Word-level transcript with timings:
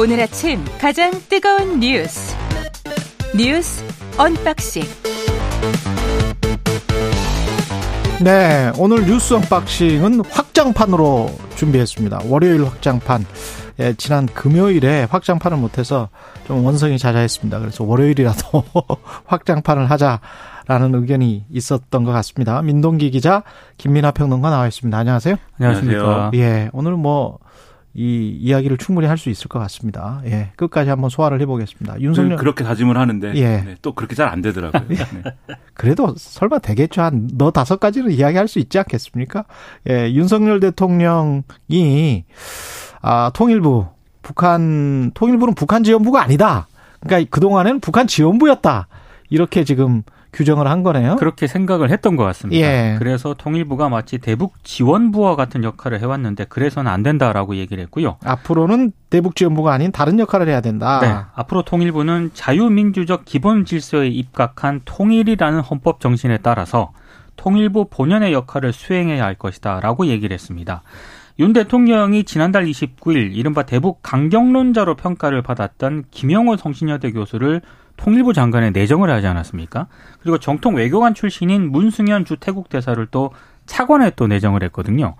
오늘 0.00 0.20
아침 0.20 0.64
가장 0.80 1.10
뜨거운 1.28 1.80
뉴스 1.80 2.36
뉴스 3.36 3.84
unboxing 4.16 4.84
네, 8.22 8.70
오늘 8.78 9.04
뉴스 9.06 9.34
unboxing은 9.34 10.24
확장판으로 10.24 11.30
준비했습니다. 11.56 12.22
월요일 12.26 12.64
확장판. 12.64 13.24
예, 13.80 13.94
지난 13.94 14.26
금요일에 14.26 15.04
확장판을 15.10 15.56
못해서 15.58 16.08
좀 16.46 16.64
원성이 16.64 16.98
자자했습니다. 16.98 17.58
그래서 17.60 17.84
월요일이라도 17.84 18.64
확장판을 19.26 19.88
하자라는 19.90 20.94
의견이 20.94 21.44
있었던 21.50 22.04
것 22.04 22.12
같습니다. 22.12 22.60
민동기 22.62 23.10
기자, 23.10 23.44
김민하 23.76 24.10
평론가 24.10 24.50
나와 24.50 24.66
있습니다. 24.66 24.96
안녕하세요. 24.96 25.36
안녕하십니까. 25.60 26.30
예, 26.34 26.70
오늘 26.72 26.92
뭐, 26.92 27.38
이 27.94 28.28
이야기를 28.40 28.76
충분히 28.78 29.06
할 29.08 29.18
수 29.18 29.28
있을 29.30 29.48
것 29.48 29.58
같습니다. 29.60 30.20
예, 30.26 30.52
끝까지 30.56 30.90
한번 30.90 31.10
소화를 31.10 31.40
해보겠습니다. 31.40 32.00
윤석열 32.00 32.36
그렇게 32.36 32.62
다짐을 32.62 32.96
하는데 32.96 33.32
예. 33.34 33.42
네, 33.62 33.76
또 33.82 33.92
그렇게 33.94 34.14
잘 34.14 34.28
안 34.28 34.40
되더라고요. 34.42 34.82
네. 34.88 35.22
그래도 35.74 36.14
설마 36.16 36.58
되겠죠. 36.60 37.02
한 37.02 37.28
너 37.36 37.50
다섯 37.50 37.80
가지는 37.80 38.10
이야기할 38.12 38.46
수 38.46 38.58
있지 38.60 38.78
않겠습니까? 38.78 39.44
예, 39.88 40.12
윤석열 40.12 40.60
대통령이 40.60 42.24
아, 43.00 43.30
통일부 43.34 43.86
북한 44.22 45.10
통일부는 45.14 45.54
북한 45.54 45.82
지원부가 45.82 46.22
아니다. 46.22 46.68
그러니까 47.00 47.28
그 47.30 47.40
동안에는 47.40 47.80
북한 47.80 48.06
지원부였다. 48.06 48.88
이렇게 49.30 49.64
지금 49.64 50.02
규정을 50.32 50.66
한 50.66 50.82
거네요. 50.82 51.16
그렇게 51.16 51.46
생각을 51.46 51.90
했던 51.90 52.16
것 52.16 52.24
같습니다. 52.24 52.66
예. 52.66 52.96
그래서 52.98 53.34
통일부가 53.34 53.88
마치 53.88 54.18
대북 54.18 54.62
지원부와 54.62 55.36
같은 55.36 55.64
역할을 55.64 56.00
해왔는데 56.00 56.44
그래서는 56.44 56.90
안 56.90 57.02
된다라고 57.02 57.56
얘기를 57.56 57.82
했고요. 57.84 58.16
앞으로는 58.24 58.92
대북 59.10 59.36
지원부가 59.36 59.72
아닌 59.72 59.90
다른 59.90 60.18
역할을 60.18 60.48
해야 60.48 60.60
된다. 60.60 61.00
네. 61.00 61.14
앞으로 61.34 61.62
통일부는 61.62 62.30
자유민주적 62.34 63.24
기본 63.24 63.64
질서에 63.64 64.08
입각한 64.08 64.82
통일이라는 64.84 65.60
헌법 65.60 66.00
정신에 66.00 66.38
따라서 66.38 66.92
통일부 67.36 67.86
본연의 67.88 68.32
역할을 68.32 68.72
수행해야 68.72 69.24
할 69.24 69.34
것이다라고 69.34 70.06
얘기를 70.06 70.34
했습니다. 70.34 70.82
윤 71.40 71.52
대통령이 71.52 72.24
지난달 72.24 72.64
29일 72.66 73.34
이른바 73.34 73.62
대북 73.62 74.00
강경론자로 74.02 74.96
평가를 74.96 75.42
받았던 75.42 76.06
김영호 76.10 76.56
성신여대 76.56 77.12
교수를 77.12 77.62
통일부 77.98 78.32
장관에 78.32 78.70
내정을 78.70 79.10
하지 79.10 79.26
않았습니까? 79.26 79.88
그리고 80.20 80.38
정통 80.38 80.76
외교관 80.76 81.12
출신인 81.12 81.70
문승현 81.70 82.24
주 82.24 82.36
태국 82.36 82.70
대사를 82.70 83.04
또 83.10 83.32
차관에 83.66 84.12
또 84.16 84.26
내정을 84.26 84.62
했거든요. 84.64 85.16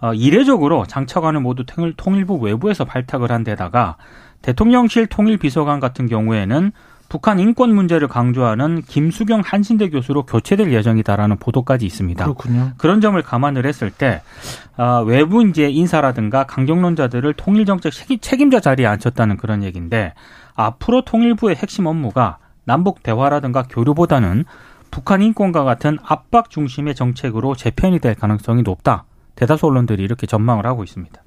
어, 0.00 0.12
이례적으로 0.12 0.84
장차관을 0.86 1.40
모두 1.40 1.64
통일, 1.64 1.94
통일부 1.96 2.34
외부에서 2.36 2.84
발탁을 2.84 3.30
한 3.30 3.44
데다가 3.44 3.96
대통령실 4.42 5.06
통일비서관 5.06 5.80
같은 5.80 6.08
경우에는 6.08 6.72
북한 7.08 7.38
인권 7.38 7.74
문제를 7.74 8.08
강조하는 8.08 8.82
김수경 8.82 9.42
한신대 9.44 9.90
교수로 9.90 10.24
교체될 10.24 10.72
예정이다라는 10.72 11.36
보도까지 11.36 11.86
있습니다. 11.86 12.24
그렇군요. 12.24 12.72
그런 12.76 13.00
점을 13.00 13.20
감안을 13.22 13.66
했을 13.66 13.90
때 13.90 14.22
어, 14.76 15.04
외부 15.06 15.46
이제 15.46 15.68
인사라든가 15.68 16.44
강경론자들을 16.44 17.34
통일정책 17.34 17.92
책임자 18.20 18.58
자리에 18.58 18.86
앉혔다는 18.86 19.36
그런 19.36 19.62
얘기인데 19.62 20.14
앞으로 20.54 21.02
통일부의 21.04 21.56
핵심 21.56 21.86
업무가 21.86 22.38
남북 22.64 23.02
대화라든가 23.02 23.64
교류보다는 23.64 24.44
북한 24.90 25.22
인권과 25.22 25.64
같은 25.64 25.98
압박 26.02 26.50
중심의 26.50 26.94
정책으로 26.94 27.56
재편이 27.56 27.98
될 27.98 28.14
가능성이 28.14 28.62
높다. 28.62 29.04
대다수 29.34 29.66
언론들이 29.66 30.02
이렇게 30.02 30.26
전망을 30.26 30.66
하고 30.66 30.84
있습니다. 30.84 31.20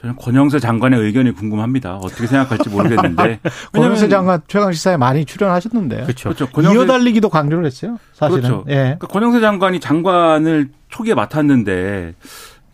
저는 0.00 0.16
권영세 0.16 0.58
장관의 0.60 1.00
의견이 1.00 1.32
궁금합니다. 1.32 1.96
어떻게 1.96 2.26
생각할지 2.26 2.68
모르겠는데. 2.68 3.40
권영세 3.72 4.08
장관 4.08 4.40
최강 4.46 4.72
시사에 4.72 4.96
많이 4.96 5.24
출연하셨는데. 5.24 6.02
그렇죠. 6.02 6.30
그렇죠. 6.30 6.46
권영세, 6.50 6.78
이어달리기도 6.78 7.28
강조를 7.28 7.64
했어요. 7.66 7.98
사실은. 8.12 8.42
그렇죠. 8.42 8.64
예. 8.68 8.74
그러니까 8.74 9.06
권영세 9.08 9.40
장관이 9.40 9.80
장관을 9.80 10.68
초기에 10.88 11.14
맡았는데 11.14 12.14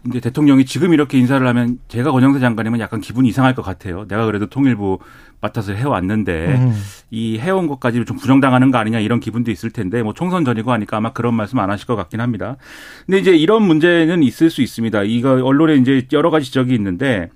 이제 0.06 0.18
대통령이 0.20 0.64
지금 0.64 0.92
이렇게 0.92 1.18
인사를 1.18 1.46
하면 1.46 1.78
제가 1.88 2.10
권영세 2.10 2.40
장관이면 2.40 2.80
약간 2.80 3.00
기분이 3.00 3.28
이상할 3.28 3.54
것 3.54 3.62
같아요. 3.62 4.06
내가 4.08 4.26
그래도 4.26 4.46
통일부 4.46 4.98
맡아서 5.40 5.72
해왔는데 5.72 6.46
음. 6.56 6.82
이 7.10 7.38
해온 7.38 7.68
것까지 7.68 8.04
좀 8.04 8.16
부정당하는 8.16 8.70
거 8.70 8.78
아니냐 8.78 9.00
이런 9.00 9.20
기분도 9.20 9.50
있을 9.50 9.70
텐데 9.70 10.02
뭐 10.02 10.12
총선 10.12 10.44
전이고 10.44 10.72
하니까 10.72 10.96
아마 10.96 11.12
그런 11.12 11.34
말씀 11.34 11.58
안 11.60 11.70
하실 11.70 11.86
것 11.86 11.94
같긴 11.96 12.20
합니다. 12.20 12.56
근데 13.06 13.18
이제 13.18 13.32
이런 13.36 13.62
문제는 13.62 14.22
있을 14.22 14.50
수 14.50 14.62
있습니다. 14.62 15.04
이거 15.04 15.44
언론에 15.44 15.76
이제 15.76 16.06
여러 16.12 16.30
가지 16.30 16.46
지적이 16.46 16.74
있는데 16.74 17.30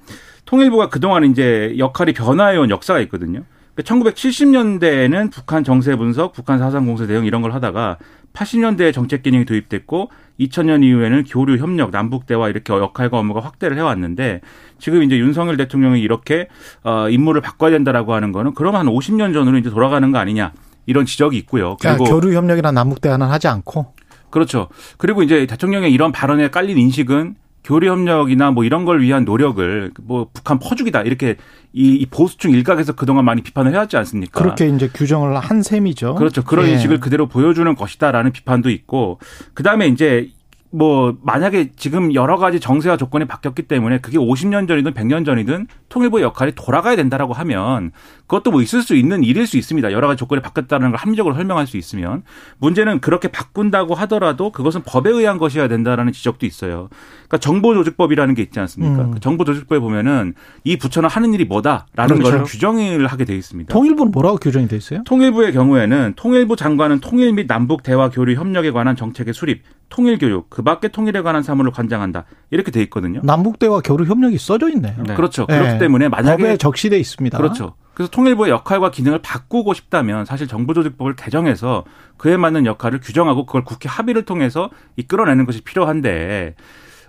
통일부가 0.45 0.89
그동안 0.89 1.25
이제 1.25 1.75
역할이 1.79 2.15
변화해온 2.15 2.71
역사가 2.71 3.01
있거든요. 3.01 3.43
1970년대에는 3.77 5.31
북한 5.31 5.65
정세 5.65 5.97
분석, 5.97 6.33
북한 6.33 6.59
사상 6.59 6.87
공세 6.87 7.07
대응 7.07 7.27
이런 7.27 7.43
걸 7.43 7.53
하다가 7.53 7.99
80년대에 8.37 8.93
정책 8.93 9.23
기능이 9.23 9.45
도입됐고 9.45 10.11
2000년 10.39 10.85
이후에는 10.85 11.25
교류 11.25 11.57
협력, 11.57 11.91
남북 11.91 12.27
대화 12.27 12.49
이렇게 12.49 12.73
역할과 12.73 13.19
업무가 13.19 13.41
확대를 13.41 13.77
해왔는데 13.79 14.43
지금 14.79 15.03
이제 15.03 15.19
윤석열 15.19 15.57
대통령이 15.57 16.01
이렇게 16.01 16.49
어 16.85 17.09
임무를 17.09 17.41
바꿔야 17.41 17.71
된다라고 17.71 18.15
하는 18.15 18.33
거는 18.33 18.55
그럼 18.55 18.77
한 18.77 18.87
50년 18.87 19.33
전으로 19.33 19.57
이제 19.59 19.71
돌아가는 19.71 20.13
거 20.13 20.19
아니냐 20.19 20.53
이런 20.85 21.07
지적이 21.07 21.39
있고요. 21.39 21.77
그러니까 21.81 22.05
그리고 22.05 22.21
교류 22.21 22.37
협력이나 22.37 22.71
남북 22.71 23.01
대화는 23.01 23.27
하지 23.27 23.49
않고 23.49 23.87
그렇죠. 24.31 24.69
그리고 24.99 25.23
이제 25.23 25.47
대통령의 25.47 25.93
이런 25.93 26.13
발언에 26.13 26.51
깔린 26.51 26.77
인식은 26.79 27.37
교류 27.67 27.91
협력이나 27.91 28.53
뭐 28.53 28.63
이런 28.63 28.85
걸 28.85 29.01
위한 29.01 29.25
노력을 29.25 29.91
뭐 30.01 30.29
북한 30.33 30.61
퍼주기다 30.61 31.03
이렇게 31.03 31.35
이, 31.73 31.97
이 31.97 32.07
보수층 32.07 32.53
일각에서 32.53 32.93
그동안 32.93 33.25
많이 33.25 33.43
비판을 33.43 33.73
해왔지 33.73 33.97
않습니까? 33.97 34.41
그렇게 34.41 34.69
이제 34.69 34.89
규정을 34.89 35.37
한 35.37 35.63
셈이죠. 35.63 36.15
그렇죠. 36.15 36.45
그런 36.45 36.69
예. 36.69 36.73
인식을 36.73 37.01
그대로 37.01 37.27
보여주는 37.27 37.75
것이다라는 37.75 38.31
비판도 38.31 38.71
있고 38.71 39.19
그다음에 39.55 39.89
이제 39.89 40.31
뭐 40.77 41.17
만약에 41.23 41.71
지금 41.75 42.13
여러 42.13 42.37
가지 42.37 42.61
정세와 42.61 42.99
조건이 42.99 43.25
바뀌었기 43.25 43.63
때문에 43.63 43.99
그게 43.99 44.19
50년 44.19 44.69
전이든 44.69 44.93
100년 44.93 45.25
전이든 45.25 45.69
통일부의 45.89 46.23
역할이 46.23 46.53
돌아가야 46.55 46.97
된다라고 46.97 47.33
하면 47.33 47.93
그것도 48.27 48.51
뭐 48.51 48.61
있을 48.61 48.83
수 48.83 48.95
있는 48.95 49.23
일일 49.23 49.47
수 49.47 49.57
있습니다. 49.57 49.91
여러 49.93 50.07
가지 50.07 50.19
조건이 50.19 50.43
바뀌었다는 50.43 50.91
걸 50.91 50.99
합리적으로 50.99 51.35
설명할 51.35 51.67
수 51.67 51.79
있으면 51.79 52.25
문제는 52.59 53.01
그렇게 53.01 53.29
바꾼다고 53.29 53.95
하더라도 53.95 54.51
그것은 54.51 54.83
법에 54.85 55.09
의한 55.09 55.39
것이어야 55.39 55.67
된다라는 55.69 56.13
지적도 56.13 56.45
있어요. 56.45 56.91
그러니까 57.27 57.39
정보조직법이라는 57.39 58.35
게 58.35 58.43
있지 58.43 58.61
않습니까? 58.61 59.05
음. 59.05 59.11
그 59.13 59.21
정보조직법에 59.21 59.79
보면은 59.79 60.35
이 60.65 60.77
부처는 60.77 61.09
하는 61.09 61.33
일이 61.33 61.47
뭐다라는 61.47 62.17
그렇죠. 62.17 62.31
걸 62.31 62.43
규정을 62.45 63.07
하게 63.07 63.25
돼 63.25 63.35
있습니다. 63.35 63.73
통일부는 63.73 64.13
뭐라고 64.13 64.37
규정이 64.37 64.69
돼 64.69 64.77
있어요? 64.77 65.05
통일부의 65.05 65.55
경우에는 65.55 66.13
통일부 66.17 66.55
장관은 66.55 67.01
통일 67.01 67.33
및 67.33 67.47
남북 67.47 67.83
대화 67.83 68.11
교류 68.11 68.35
협력에 68.35 68.73
관한 68.73 68.95
정책의 68.95 69.33
수립, 69.33 69.63
통일 69.89 70.19
교육, 70.19 70.51
그 70.51 70.63
밖에 70.63 70.89
통일에 70.89 71.23
관한 71.23 71.43
사무를 71.43 71.71
관장한다. 71.71 72.25
이렇게 72.51 72.71
돼 72.71 72.83
있거든요. 72.85 73.21
남북 73.23 73.59
대화 73.59 73.81
교류 73.81 74.05
협력이 74.05 74.39
써져 74.39 74.69
있네요. 74.71 74.95
네. 75.07 75.15
그렇죠. 75.15 75.47
예. 75.49 75.59
그렇기 75.59 75.79
때문에 75.79 76.09
만약에 76.09 76.43
법에 76.43 76.57
적시돼 76.57 76.99
있습니다. 76.99 77.39
그렇죠. 77.39 77.75
그래서 77.95 78.11
통일부의 78.11 78.51
역할과 78.51 78.91
기능을 78.91 79.21
바꾸고 79.23 79.73
싶다면 79.73 80.27
사실 80.27 80.47
정부조직법을 80.47 81.17
개정해서 81.17 81.85
그에 82.19 82.37
맞는 82.37 82.67
역할을 82.67 83.01
규정하고 83.01 83.47
그걸 83.47 83.65
국회 83.65 83.89
합의를 83.89 84.27
통해서 84.27 84.69
이끌어내는 84.97 85.47
것이 85.47 85.63
필요한데 85.63 86.57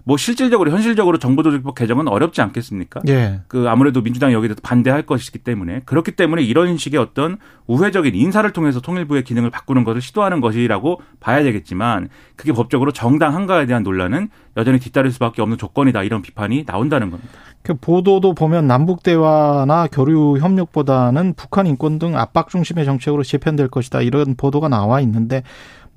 뭐 0.07 0.15
실질적으로 0.15 0.71
현실적으로 0.71 1.17
정부조직법 1.17 1.75
개정은 1.75 2.07
어렵지 2.07 2.39
않겠습니까? 2.41 3.01
예. 3.09 3.41
그 3.49 3.65
아무래도 3.67 4.01
민주당이 4.01 4.33
여기에 4.33 4.51
반대할 4.63 5.01
것이기 5.01 5.39
때문에 5.39 5.81
그렇기 5.83 6.11
때문에 6.11 6.43
이런 6.43 6.77
식의 6.77 6.97
어떤 6.97 7.37
우회적인 7.65 8.15
인사를 8.15 8.49
통해서 8.53 8.79
통일부의 8.79 9.25
기능을 9.25 9.49
바꾸는 9.49 9.83
것을 9.83 9.99
시도하는 9.99 10.39
것이라고 10.39 11.01
봐야 11.19 11.43
되겠지만 11.43 12.07
그게 12.37 12.53
법적으로 12.53 12.93
정당한가에 12.93 13.65
대한 13.65 13.83
논란은 13.83 14.29
여전히 14.55 14.79
뒤따를 14.79 15.11
수밖에 15.11 15.41
없는 15.41 15.57
조건이다 15.57 16.03
이런 16.03 16.21
비판이 16.21 16.63
나온다는 16.65 17.11
겁니다. 17.11 17.33
그 17.61 17.73
보도도 17.73 18.33
보면 18.33 18.65
남북 18.65 19.03
대화나 19.03 19.87
교류 19.91 20.37
협력보다는 20.37 21.33
북한 21.33 21.67
인권 21.67 21.99
등 21.99 22.17
압박 22.17 22.47
중심의 22.47 22.85
정책으로 22.85 23.23
재편될 23.23 23.67
것이다 23.67 23.99
이런 24.03 24.35
보도가 24.35 24.69
나와 24.69 25.01
있는데 25.01 25.43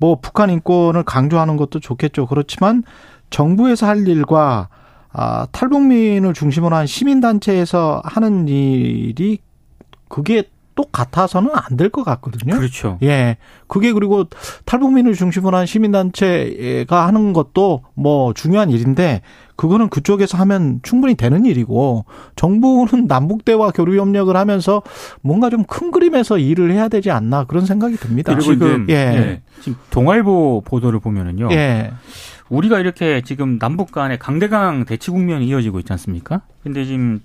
뭐 0.01 0.17
북한 0.19 0.49
인권을 0.49 1.03
강조하는 1.03 1.57
것도 1.57 1.79
좋겠죠. 1.79 2.25
그렇지만 2.25 2.83
정부에서 3.31 3.87
할 3.87 4.07
일과 4.07 4.69
아, 5.13 5.47
탈북민을 5.51 6.33
중심으로 6.33 6.75
한 6.75 6.85
시민단체에서 6.87 8.01
하는 8.05 8.47
일이 8.47 9.39
그게 10.07 10.43
똑같아서는 10.75 11.49
안 11.53 11.75
될 11.77 11.89
것 11.89 12.03
같거든요. 12.05 12.55
그렇죠. 12.55 12.97
예. 13.03 13.37
그게 13.67 13.91
그리고 13.91 14.25
탈북민을 14.65 15.13
중심으로 15.15 15.57
한 15.57 15.65
시민단체가 15.65 17.07
하는 17.07 17.33
것도 17.33 17.83
뭐 17.93 18.33
중요한 18.33 18.69
일인데 18.69 19.21
그거는 19.61 19.89
그쪽에서 19.89 20.39
하면 20.39 20.79
충분히 20.81 21.13
되는 21.13 21.45
일이고 21.45 22.05
정부는 22.35 23.05
남북 23.07 23.45
대화 23.45 23.69
교류 23.69 23.99
협력을 23.99 24.35
하면서 24.35 24.81
뭔가 25.21 25.51
좀 25.51 25.65
큰 25.67 25.91
그림에서 25.91 26.39
일을 26.39 26.71
해야 26.71 26.87
되지 26.87 27.11
않나 27.11 27.43
그런 27.43 27.67
생각이 27.67 27.95
듭니다. 27.97 28.33
그리고 28.33 28.53
지금 28.53 28.87
예. 28.89 28.93
예. 28.93 29.41
지금 29.61 29.77
동아일보 29.91 30.63
보도를 30.65 30.99
보면은요. 30.99 31.49
예. 31.51 31.91
우리가 32.49 32.79
이렇게 32.79 33.21
지금 33.21 33.59
남북 33.59 33.91
간의 33.91 34.17
강대강 34.17 34.85
대치 34.85 35.11
국면이 35.11 35.45
이어지고 35.47 35.77
있지 35.79 35.93
않습니까? 35.93 36.41
근데 36.63 36.83
지금 36.83 37.21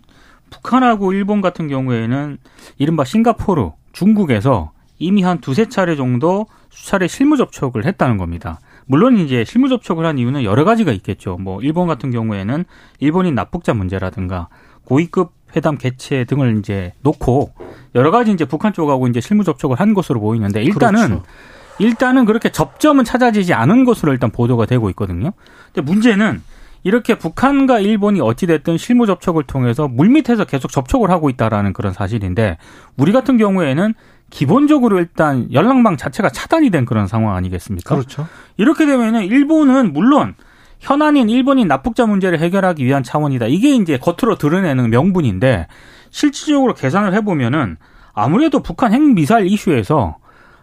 북한하고 0.50 1.14
일본 1.14 1.40
같은 1.40 1.68
경우에는 1.68 2.36
이른바 2.76 3.04
싱가포르, 3.04 3.70
중국에서 3.92 4.72
이미 4.98 5.22
한 5.22 5.40
두세 5.40 5.70
차례 5.70 5.96
정도 5.96 6.46
수차례 6.68 7.08
실무 7.08 7.38
접촉을 7.38 7.86
했다는 7.86 8.18
겁니다. 8.18 8.60
물론 8.86 9.18
이제 9.18 9.44
실무 9.44 9.68
접촉을 9.68 10.06
한 10.06 10.18
이유는 10.18 10.44
여러 10.44 10.64
가지가 10.64 10.92
있겠죠. 10.92 11.36
뭐 11.38 11.60
일본 11.60 11.86
같은 11.86 12.10
경우에는 12.10 12.64
일본인 13.00 13.34
납북자 13.34 13.74
문제라든가 13.74 14.48
고위급 14.84 15.32
회담 15.54 15.76
개최 15.76 16.24
등을 16.24 16.58
이제 16.58 16.92
놓고 17.02 17.52
여러 17.94 18.10
가지 18.10 18.30
이제 18.32 18.44
북한 18.44 18.72
쪽하고 18.72 19.08
이제 19.08 19.20
실무 19.20 19.44
접촉을 19.44 19.78
한 19.80 19.94
것으로 19.94 20.20
보이는데 20.20 20.62
일단은 20.62 21.08
그렇죠. 21.08 21.22
일단은 21.78 22.24
그렇게 22.24 22.50
접점은 22.50 23.04
찾아지지 23.04 23.54
않은 23.54 23.84
것으로 23.84 24.12
일단 24.12 24.30
보도가 24.30 24.66
되고 24.66 24.88
있거든요. 24.90 25.32
근데 25.72 25.80
문제는 25.80 26.42
이렇게 26.84 27.18
북한과 27.18 27.80
일본이 27.80 28.20
어찌됐든 28.20 28.78
실무 28.78 29.06
접촉을 29.06 29.42
통해서 29.42 29.88
물밑에서 29.88 30.44
계속 30.44 30.70
접촉을 30.70 31.10
하고 31.10 31.30
있다라는 31.30 31.72
그런 31.72 31.92
사실인데 31.92 32.58
우리 32.96 33.10
같은 33.12 33.38
경우에는 33.38 33.94
기본적으로 34.30 34.98
일단 34.98 35.52
연락망 35.52 35.96
자체가 35.96 36.30
차단이 36.30 36.70
된 36.70 36.84
그런 36.84 37.06
상황 37.06 37.36
아니겠습니까? 37.36 37.94
그렇죠. 37.94 38.26
이렇게 38.56 38.86
되면은 38.86 39.24
일본은 39.24 39.92
물론 39.92 40.34
현안인 40.80 41.30
일본인 41.30 41.68
납북자 41.68 42.06
문제를 42.06 42.38
해결하기 42.40 42.84
위한 42.84 43.02
차원이다. 43.02 43.46
이게 43.46 43.74
이제 43.74 43.98
겉으로 43.98 44.36
드러내는 44.36 44.90
명분인데 44.90 45.68
실질적으로 46.10 46.74
계산을 46.74 47.14
해보면은 47.14 47.76
아무래도 48.12 48.60
북한 48.60 48.92
핵미사일 48.92 49.46
이슈에서 49.46 50.16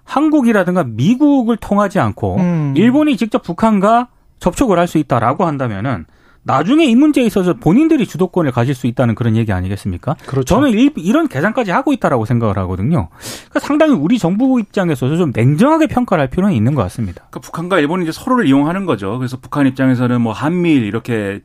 한국이라든가 0.03 0.83
미국을 0.83 1.57
통하지 1.57 1.99
않고 1.99 2.35
음. 2.37 2.73
일본이 2.75 3.15
직접 3.17 3.41
북한과 3.43 4.09
접촉을 4.39 4.77
할 4.77 4.87
수 4.87 4.97
있다라고 4.97 5.45
한다면은 5.45 6.05
나중에 6.43 6.85
이 6.85 6.95
문제에 6.95 7.23
있어서 7.25 7.53
본인들이 7.53 8.05
주도권을 8.05 8.51
가질 8.51 8.75
수 8.75 8.87
있다는 8.87 9.15
그런 9.15 9.35
얘기 9.35 9.51
아니겠습니까? 9.51 10.15
그렇죠. 10.25 10.55
저는 10.55 10.71
이, 10.71 11.11
런 11.11 11.27
계산까지 11.27 11.71
하고 11.71 11.93
있다라고 11.93 12.25
생각을 12.25 12.57
하거든요. 12.59 13.09
그러니까 13.49 13.59
상당히 13.59 13.93
우리 13.93 14.19
정부 14.19 14.59
입장에서도 14.59 15.15
좀 15.17 15.31
냉정하게 15.33 15.87
평가를 15.87 16.23
할 16.23 16.29
필요는 16.29 16.53
있는 16.53 16.75
것 16.75 16.81
같습니다. 16.83 17.21
그러니까 17.29 17.39
북한과 17.39 17.79
일본이 17.79 18.03
이제 18.03 18.11
서로를 18.11 18.45
이용하는 18.47 18.85
거죠. 18.85 19.17
그래서 19.17 19.37
북한 19.37 19.67
입장에서는 19.67 20.19
뭐 20.21 20.33
한미일 20.33 20.83
이렇게 20.83 21.41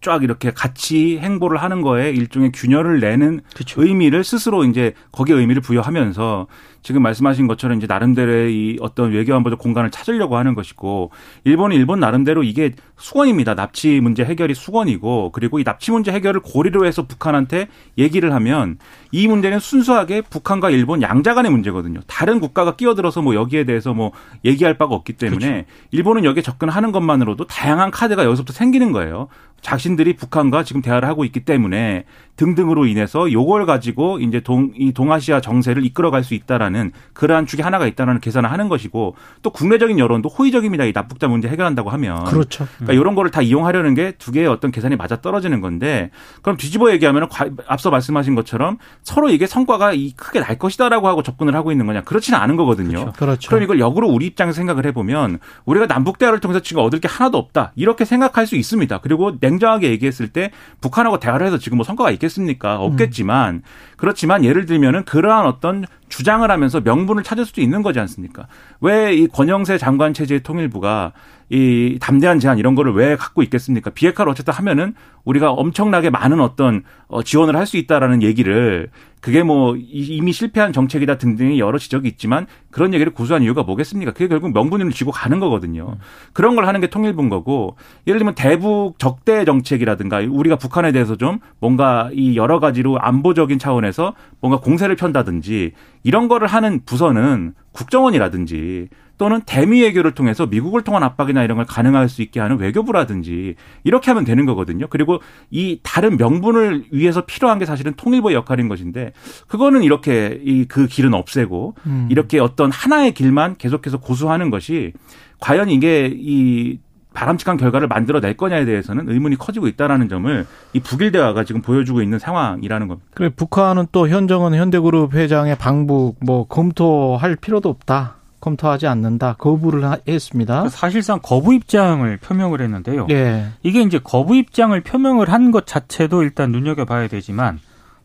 쫙 0.00 0.22
이렇게 0.22 0.52
같이 0.52 1.18
행보를 1.18 1.60
하는 1.60 1.82
거에 1.82 2.10
일종의 2.10 2.52
균열을 2.52 3.00
내는 3.00 3.40
그렇죠. 3.54 3.82
의미를 3.82 4.22
스스로 4.22 4.64
이제 4.64 4.92
거기에 5.10 5.34
의미를 5.34 5.62
부여하면서 5.62 6.46
지금 6.82 7.02
말씀하신 7.02 7.46
것처럼 7.46 7.78
이제 7.78 7.86
나름대로의 7.86 8.54
이 8.54 8.76
어떤 8.80 9.10
외교 9.10 9.34
안보적 9.34 9.58
공간을 9.58 9.90
찾으려고 9.90 10.36
하는 10.36 10.54
것이고 10.54 11.10
일본은 11.44 11.76
일본 11.76 12.00
나름대로 12.00 12.42
이게 12.42 12.74
수건입니다. 12.96 13.54
납치 13.54 14.00
문제 14.00 14.24
해결이 14.24 14.54
수건이고 14.54 15.32
그리고 15.32 15.58
이 15.58 15.64
납치 15.64 15.90
문제 15.90 16.12
해결을 16.12 16.40
고리로 16.40 16.86
해서 16.86 17.06
북한한테 17.06 17.68
얘기를 17.98 18.32
하면 18.32 18.78
이 19.12 19.28
문제는 19.28 19.58
순수하게 19.58 20.22
북한과 20.22 20.70
일본 20.70 21.02
양자 21.02 21.34
간의 21.34 21.50
문제거든요. 21.50 22.00
다른 22.06 22.40
국가가 22.40 22.76
끼어들어서 22.76 23.22
뭐 23.22 23.34
여기에 23.34 23.64
대해서 23.64 23.92
뭐 23.92 24.12
얘기할 24.44 24.78
바가 24.78 24.94
없기 24.94 25.14
때문에 25.14 25.46
그렇죠. 25.46 25.66
일본은 25.90 26.24
여기에 26.24 26.42
접근하는 26.42 26.92
것만으로도 26.92 27.46
다양한 27.46 27.90
카드가 27.90 28.24
여기서부터 28.24 28.52
생기는 28.52 28.92
거예요. 28.92 29.28
자신들이 29.60 30.14
북한과 30.14 30.62
지금 30.64 30.82
대화를 30.82 31.08
하고 31.08 31.24
있기 31.24 31.40
때문에 31.40 32.04
등등으로 32.36 32.86
인해서 32.86 33.30
요걸 33.32 33.66
가지고 33.66 34.20
이제 34.20 34.40
동, 34.40 34.70
이 34.76 34.92
동아시아 34.92 35.40
정세를 35.40 35.84
이끌어갈 35.84 36.22
수 36.22 36.34
있다라는 36.34 36.75
그러한 37.12 37.46
축이 37.46 37.62
하나가 37.62 37.86
있다라는 37.86 38.20
계산을 38.20 38.50
하는 38.50 38.68
것이고 38.68 39.14
또 39.42 39.50
국내적인 39.50 39.98
여론도 39.98 40.28
호의적입니다. 40.28 40.84
이 40.84 40.92
납북자 40.92 41.28
문제 41.28 41.48
해결한다고 41.48 41.90
하면. 41.90 42.24
그렇죠. 42.24 42.66
그러니까 42.76 42.92
이런 42.94 43.14
거를 43.14 43.30
다 43.30 43.40
이용하려는 43.42 43.94
게 43.94 44.12
두 44.18 44.32
개의 44.32 44.46
어떤 44.46 44.70
계산이 44.70 44.96
맞아 44.96 45.20
떨어지는 45.20 45.60
건데 45.60 46.10
그럼 46.42 46.56
뒤집어 46.56 46.90
얘기하면 46.92 47.28
앞서 47.68 47.90
말씀하신 47.90 48.34
것처럼 48.34 48.78
서로 49.02 49.28
이게 49.30 49.46
성과가 49.46 49.92
이 49.92 50.12
크게 50.12 50.40
날 50.40 50.58
것이다라고 50.58 51.06
하고 51.08 51.22
접근을 51.22 51.54
하고 51.54 51.70
있는 51.70 51.86
거냐. 51.86 52.02
그렇지는 52.02 52.38
않은 52.40 52.56
거거든요. 52.56 53.00
그렇죠. 53.00 53.12
그렇죠. 53.12 53.48
그럼 53.50 53.62
이걸 53.62 53.78
역으로 53.78 54.08
우리 54.08 54.26
입장에서 54.26 54.56
생각을 54.56 54.86
해보면 54.86 55.38
우리가 55.64 55.86
남북 55.86 56.18
대화를 56.18 56.40
통해서 56.40 56.60
지금 56.60 56.82
얻을 56.82 57.00
게 57.00 57.08
하나도 57.08 57.38
없다. 57.38 57.72
이렇게 57.76 58.04
생각할 58.04 58.46
수 58.46 58.56
있습니다. 58.56 58.98
그리고 58.98 59.36
냉정하게 59.40 59.90
얘기했을 59.90 60.28
때 60.28 60.50
북한하고 60.80 61.18
대화를 61.20 61.46
해서 61.46 61.58
지금 61.58 61.76
뭐 61.76 61.84
성과가 61.84 62.10
있겠습니까? 62.12 62.80
없겠지만 62.80 63.54
음. 63.56 63.62
그렇지만 63.96 64.44
예를 64.44 64.66
들면은 64.66 65.04
그러한 65.04 65.46
어떤 65.46 65.84
주장을 66.08 66.48
하면서 66.48 66.80
명분을 66.80 67.22
찾을 67.22 67.44
수도 67.44 67.60
있는 67.60 67.82
거지 67.82 67.98
않습니까? 68.00 68.46
왜 68.80 69.14
이 69.16 69.26
권영세 69.28 69.78
장관 69.78 70.12
체제의 70.14 70.42
통일부가 70.42 71.12
이 71.48 71.98
담대한 72.00 72.38
제안 72.40 72.58
이런 72.58 72.74
거를 72.74 72.92
왜 72.92 73.16
갖고 73.16 73.42
있겠습니까? 73.42 73.90
비핵화를 73.90 74.30
어쨌든 74.30 74.52
하면은 74.54 74.94
우리가 75.24 75.50
엄청나게 75.52 76.10
많은 76.10 76.40
어떤 76.40 76.82
어 77.08 77.22
지원을 77.22 77.56
할 77.56 77.66
수 77.66 77.76
있다라는 77.76 78.22
얘기를 78.22 78.88
그게 79.26 79.42
뭐 79.42 79.76
이미 79.76 80.30
실패한 80.30 80.72
정책이다 80.72 81.18
등등의 81.18 81.58
여러 81.58 81.78
지적이 81.78 82.06
있지만 82.10 82.46
그런 82.70 82.94
얘기를 82.94 83.12
고수한 83.12 83.42
이유가 83.42 83.64
뭐겠습니까? 83.64 84.12
그게 84.12 84.28
결국 84.28 84.52
명분을 84.52 84.88
쥐고 84.92 85.10
가는 85.10 85.40
거거든요. 85.40 85.94
음. 85.94 85.98
그런 86.32 86.54
걸 86.54 86.68
하는 86.68 86.80
게 86.80 86.86
통일부인 86.86 87.28
거고 87.28 87.74
예를 88.06 88.20
들면 88.20 88.36
대북 88.36 89.00
적대 89.00 89.44
정책이라든가 89.44 90.18
우리가 90.18 90.54
북한에 90.54 90.92
대해서 90.92 91.16
좀 91.16 91.40
뭔가 91.58 92.08
이 92.12 92.36
여러 92.36 92.60
가지로 92.60 93.00
안보적인 93.00 93.58
차원에서 93.58 94.14
뭔가 94.40 94.60
공세를 94.60 94.94
편다든지 94.94 95.72
이런 96.06 96.28
거를 96.28 96.46
하는 96.46 96.82
부서는 96.86 97.52
국정원이라든지 97.72 98.88
또는 99.18 99.40
대미 99.44 99.82
외교를 99.82 100.12
통해서 100.12 100.46
미국을 100.46 100.82
통한 100.82 101.02
압박이나 101.02 101.42
이런 101.42 101.56
걸 101.56 101.66
가능할 101.66 102.08
수 102.08 102.22
있게 102.22 102.38
하는 102.38 102.58
외교부라든지 102.58 103.56
이렇게 103.82 104.10
하면 104.12 104.24
되는 104.24 104.46
거거든요. 104.46 104.86
그리고 104.88 105.20
이 105.50 105.80
다른 105.82 106.16
명분을 106.16 106.84
위해서 106.92 107.24
필요한 107.26 107.58
게 107.58 107.64
사실은 107.66 107.94
통일부의 107.96 108.36
역할인 108.36 108.68
것인데 108.68 109.14
그거는 109.48 109.82
이렇게 109.82 110.40
이 110.44 110.66
그 110.68 110.86
길은 110.86 111.12
없애고 111.12 111.74
음. 111.86 112.08
이렇게 112.10 112.38
어떤 112.38 112.70
하나의 112.70 113.12
길만 113.12 113.56
계속해서 113.56 113.98
고수하는 113.98 114.50
것이 114.50 114.92
과연 115.40 115.70
이게 115.70 116.12
이 116.14 116.78
바람직한 117.16 117.56
결과를 117.56 117.88
만들어낼 117.88 118.36
거냐에 118.36 118.66
대해서는 118.66 119.08
의문이 119.08 119.36
커지고 119.36 119.66
있다라는 119.68 120.08
점을 120.10 120.46
이 120.74 120.80
북일 120.80 121.12
대화가 121.12 121.44
지금 121.44 121.62
보여주고 121.62 122.02
있는 122.02 122.18
상황이라는 122.18 122.88
겁니다. 122.88 123.08
그래 123.14 123.30
북한은 123.30 123.86
또 123.90 124.06
현정은 124.08 124.54
현대그룹 124.54 125.14
회장의 125.14 125.56
방북 125.56 126.16
뭐 126.20 126.46
검토할 126.46 127.36
필요도 127.36 127.68
없다. 127.70 128.16
검토하지 128.40 128.86
않는다. 128.86 129.34
거부를 129.38 129.82
했습니다. 130.06 130.62
그 130.64 130.68
사실상 130.68 131.18
거부 131.22 131.54
입장을 131.54 132.16
표명을 132.18 132.60
했는데요. 132.60 133.06
예. 133.10 133.46
이게 133.62 133.80
이제 133.82 133.98
거부 133.98 134.36
입장을 134.36 134.78
표명을 134.82 135.32
한 135.32 135.50
것 135.50 135.66
자체도 135.66 136.22
일단 136.22 136.52
눈여겨봐야 136.52 137.08
되지만 137.08 137.58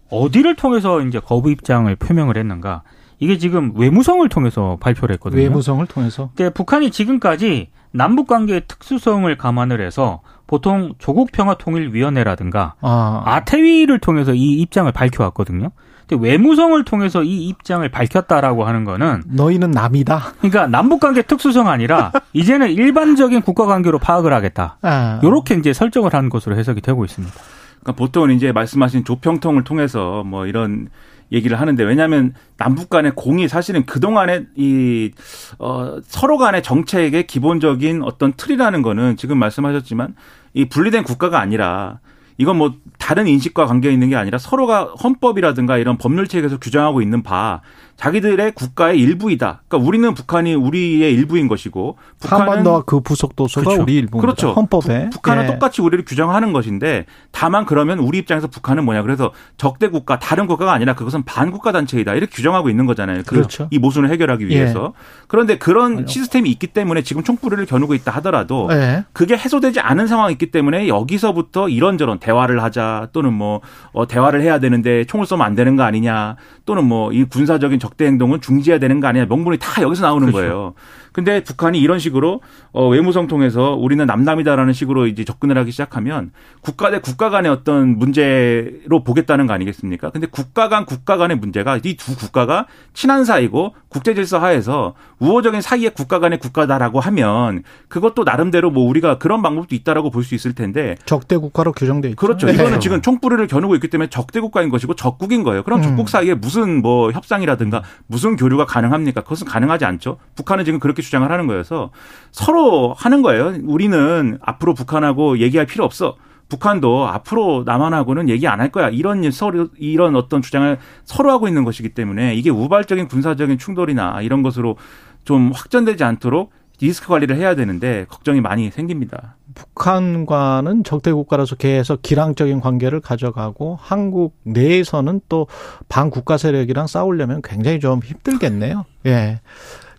어디를 0.10 0.56
통해서 0.56 1.02
이제 1.02 1.20
거부 1.20 1.52
입장을 1.52 1.94
표명을 1.96 2.38
했는가? 2.38 2.82
이게 3.20 3.38
지금 3.38 3.74
외무성을 3.76 4.28
통해서 4.30 4.78
발표를 4.80 5.14
했거든요. 5.16 5.42
외무성을 5.42 5.86
통해서. 5.88 6.32
네, 6.38 6.50
북한이 6.50 6.90
지금까지 6.92 7.70
남북 7.92 8.28
관계의 8.28 8.64
특수성을 8.68 9.36
감안을 9.38 9.82
해서 9.82 10.22
보통 10.48 10.94
조국 10.98 11.32
평화 11.32 11.56
통일 11.56 11.94
위원회라든가 11.94 12.76
아. 12.82 13.22
아태위를 13.26 14.00
통해서 14.00 14.34
이 14.34 14.60
입장을 14.62 14.92
밝혀왔거든요. 14.92 15.72
외무성을 16.18 16.84
통해서 16.84 17.24
이 17.24 17.48
입장을 17.48 17.88
밝혔다라고 17.88 18.66
하는 18.66 18.84
거는 18.84 19.24
너희는 19.28 19.72
남이다. 19.72 20.34
그러니까 20.40 20.68
남북 20.68 21.00
관계 21.00 21.22
특수성 21.22 21.70
아니라 21.70 22.12
이제는 22.34 22.72
일반적인 22.72 23.42
국가 23.42 23.66
관계로 23.66 24.00
파악을 24.00 24.34
하겠다. 24.34 24.78
아. 24.82 25.20
이렇게 25.24 25.56
이제 25.56 25.74
설정을 25.74 26.14
한 26.14 26.30
것으로 26.30 26.58
해석이 26.58 26.82
되고 26.82 27.06
있습니다. 27.06 27.34
그러니까 27.82 27.92
보통은 27.94 28.32
이제 28.32 28.52
말씀하신 28.52 29.06
조평통을 29.06 29.64
통해서 29.64 30.24
뭐 30.24 30.46
이런 30.46 30.90
얘기를 31.32 31.60
하는데 31.60 31.84
왜냐하면 31.84 32.34
남북 32.58 32.90
간의 32.90 33.14
공이 33.16 33.48
사실은 33.48 33.86
그 33.86 34.00
동안에 34.00 34.46
이 34.56 35.12
어, 35.60 35.98
서로 36.04 36.38
간의 36.38 36.64
정책의 36.64 37.28
기본적인 37.28 38.04
어떤 38.04 38.34
틀이라는 38.34 38.82
거는 38.82 39.18
지금 39.18 39.38
말씀하셨지만 39.38 40.16
이 40.54 40.66
분리된 40.66 41.04
국가가 41.04 41.40
아니라 41.40 42.00
이건 42.38 42.58
뭐 42.58 42.74
다른 42.98 43.28
인식과 43.28 43.66
관계 43.66 43.92
있는 43.92 44.10
게 44.10 44.16
아니라 44.16 44.38
서로가 44.38 44.96
헌법이라든가 45.04 45.78
이런 45.78 45.98
법률 45.98 46.28
체계에서 46.28 46.58
규정하고 46.58 47.02
있는 47.02 47.24
바 47.24 47.62
자기들의 48.02 48.54
국가의 48.54 49.00
일부이다. 49.00 49.62
그러니까 49.68 49.88
우리는 49.88 50.12
북한이 50.16 50.56
우리의 50.56 51.14
일부인 51.14 51.48
것이고 51.48 51.98
북한은 52.20 52.48
한반도와 52.48 52.82
그 52.82 53.00
부속 53.00 53.36
도서가 53.36 53.64
그렇죠. 53.64 53.84
우리 53.84 53.94
일부입니다. 53.94 54.22
그렇죠. 54.22 54.54
헌법에 54.54 55.04
부, 55.06 55.10
북한은 55.12 55.44
예. 55.44 55.48
똑같이 55.48 55.84
우리를 55.84 56.04
규정하는 56.06 56.52
것인데 56.52 57.06
다만 57.30 57.64
그러면 57.66 58.00
우리 58.00 58.18
입장에서 58.18 58.48
북한은 58.48 58.86
뭐냐 58.86 59.04
그래서 59.04 59.32
적대 59.58 59.88
국가 59.88 60.18
다른 60.18 60.48
국가가 60.48 60.74
아니라 60.74 60.96
그것은 60.96 61.22
반국가 61.24 61.72
단체이다 61.72 62.16
이렇게 62.16 62.36
규정하고 62.36 62.72
있는 62.72 62.88
거잖아요. 62.88 63.20
그 63.20 63.36
그렇죠. 63.36 63.68
이 63.70 63.78
모순을 63.78 64.10
해결하기 64.10 64.48
위해서 64.48 64.94
예. 64.96 65.26
그런데 65.28 65.60
그런 65.60 65.98
아니요. 65.98 66.08
시스템이 66.08 66.50
있기 66.50 66.68
때문에 66.68 67.04
지금 67.04 67.24
총뿌리를 67.24 67.64
겨누고 67.68 67.94
있다 67.94 68.12
하더라도 68.14 68.68
예. 68.72 69.06
그게 69.14 69.38
해소되지 69.38 69.80
않은 69.80 70.08
상황이 70.08 70.32
있기 70.32 70.50
때문에 70.50 70.88
여기서부터 70.88 71.70
이런저런 71.70 72.18
대화를 72.18 72.64
하자 72.64 73.10
또는 73.14 73.32
뭐 73.32 73.62
어, 73.92 74.08
대화를 74.08 74.42
해야 74.42 74.60
되는데 74.60 75.06
총을 75.06 75.28
쏘면 75.28 75.46
안 75.46 75.54
되는 75.54 75.76
거 75.76 75.84
아니냐 75.84 76.36
또는 76.72 76.86
뭐 76.86 77.12
이 77.12 77.26
군사적인 77.26 77.80
적 77.80 77.92
적대 77.92 78.06
행동은 78.06 78.40
중지해야 78.40 78.80
되는 78.80 79.02
거 79.02 79.08
아니냐 79.08 79.26
명분이 79.26 79.58
다 79.58 79.82
여기서 79.82 80.04
나오는 80.04 80.32
그렇죠. 80.32 80.38
거예요. 80.38 80.74
근데 81.12 81.44
북한이 81.44 81.80
이런 81.80 82.00
식으로 82.00 82.42
어 82.72 82.88
외무성 82.88 83.28
통해서 83.28 83.74
우리는 83.76 84.06
남남이다라는 84.06 84.74
식으로 84.74 85.08
이제 85.08 85.24
접근을 85.26 85.58
하기 85.58 85.72
시작하면 85.72 86.32
국가 86.62 86.90
대 86.92 87.00
국가 87.00 87.30
간의 87.30 87.52
어떤 87.52 87.98
문제로 87.98 89.04
보겠다는 89.04 89.48
거 89.48 89.54
아니겠습니까? 89.54 90.10
근데 90.12 90.28
국가 90.28 90.70
간 90.70 90.86
국가 90.86 91.18
간의 91.18 91.38
문제가 91.38 91.78
이 91.78 91.96
두 91.98 92.16
국가가 92.16 92.68
친한 92.94 93.26
사이고 93.26 93.76
국제 93.90 94.14
질서 94.14 94.40
하에서 94.40 94.94
우호적인 95.20 95.62
사이의 95.62 95.92
국가 95.94 96.20
간의 96.20 96.40
국가다라고 96.40 97.00
하면 97.02 97.64
그것도 97.90 98.24
나름대로 98.24 98.72
뭐 98.72 98.86
우리가 98.88 99.18
그런 99.18 99.42
방법도 99.42 99.76
있다라고 99.76 100.10
볼 100.10 100.22
수 100.22 100.36
있을 100.36 100.54
텐데 100.54 100.96
적대 101.06 101.36
국가로 101.36 101.72
규정돼 101.74 102.10
있죠. 102.10 102.16
그렇죠. 102.16 102.46
네. 102.48 102.54
이거는 102.54 102.80
지금 102.80 103.02
총뿌리를 103.02 103.46
겨누고 103.48 103.74
있기 103.76 103.88
때문에 103.90 104.10
적대 104.10 104.40
국가인 104.40 104.70
것이고 104.70 104.94
적국인 104.94 105.42
거예요. 105.44 105.64
그럼 105.64 105.82
적국 105.82 106.02
음. 106.02 106.06
사이에 106.06 106.36
무슨 106.36 106.82
뭐 106.82 107.12
협상이라든가 107.12 107.82
무슨 108.08 108.36
교류가 108.36 108.66
가능합니까? 108.66 109.22
그것은 109.22 109.48
가능하지 109.48 109.86
않죠. 109.86 110.18
북한은 110.36 110.64
지금 110.64 110.80
그렇게 110.80 111.01
주장을 111.02 111.30
하는 111.30 111.48
거여서 111.48 111.92
서로 112.32 112.94
하는 112.98 113.22
거예요. 113.22 113.56
우리는 113.64 114.38
앞으로 114.42 114.74
북한하고 114.74 115.40
얘기할 115.40 115.66
필요 115.66 115.84
없어. 115.84 116.16
북한도 116.50 117.08
앞으로 117.08 117.64
남한하고는 117.66 118.28
얘기 118.28 118.48
안 118.48 118.60
할 118.60 118.70
거야. 118.70 118.90
이런 118.90 119.30
서로 119.32 119.70
이런 119.78 120.16
어떤 120.16 120.42
주장을 120.42 120.78
서로 121.06 121.32
하고 121.32 121.48
있는 121.48 121.64
것이기 121.64 121.90
때문에 121.90 122.36
이게 122.36 122.50
우발적인 122.50 123.08
군사적인 123.08 123.58
충돌이나 123.58 124.22
이런 124.22 124.44
것으로 124.44 124.76
좀 125.24 125.52
확전되지 125.54 126.04
않도록 126.04 126.52
리스크 126.82 127.08
관리를 127.08 127.38
해야 127.38 127.56
되는데 127.56 128.06
걱정이 128.10 128.42
많이 128.42 128.70
생깁니다. 128.72 129.36
북한과는 129.54 130.84
적대 130.84 131.12
국가라서 131.12 131.56
계속 131.56 132.02
기량적인 132.02 132.60
관계를 132.60 133.00
가져가고 133.02 133.78
한국 133.80 134.36
내에서는 134.44 135.22
또 135.30 135.48
반국가 135.90 136.38
세력이랑 136.38 136.88
싸우려면 136.88 137.42
굉장히 137.44 137.80
좀 137.80 138.00
힘들겠네요. 138.04 138.86
예. 139.06 139.42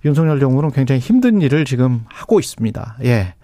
윤석열 0.04 0.40
정부는 0.40 0.71
굉장히 0.71 1.00
힘든 1.00 1.40
일을 1.40 1.64
지금 1.64 2.04
하고 2.09 2.40
있습니다. 2.40 2.97
예. 3.04 3.35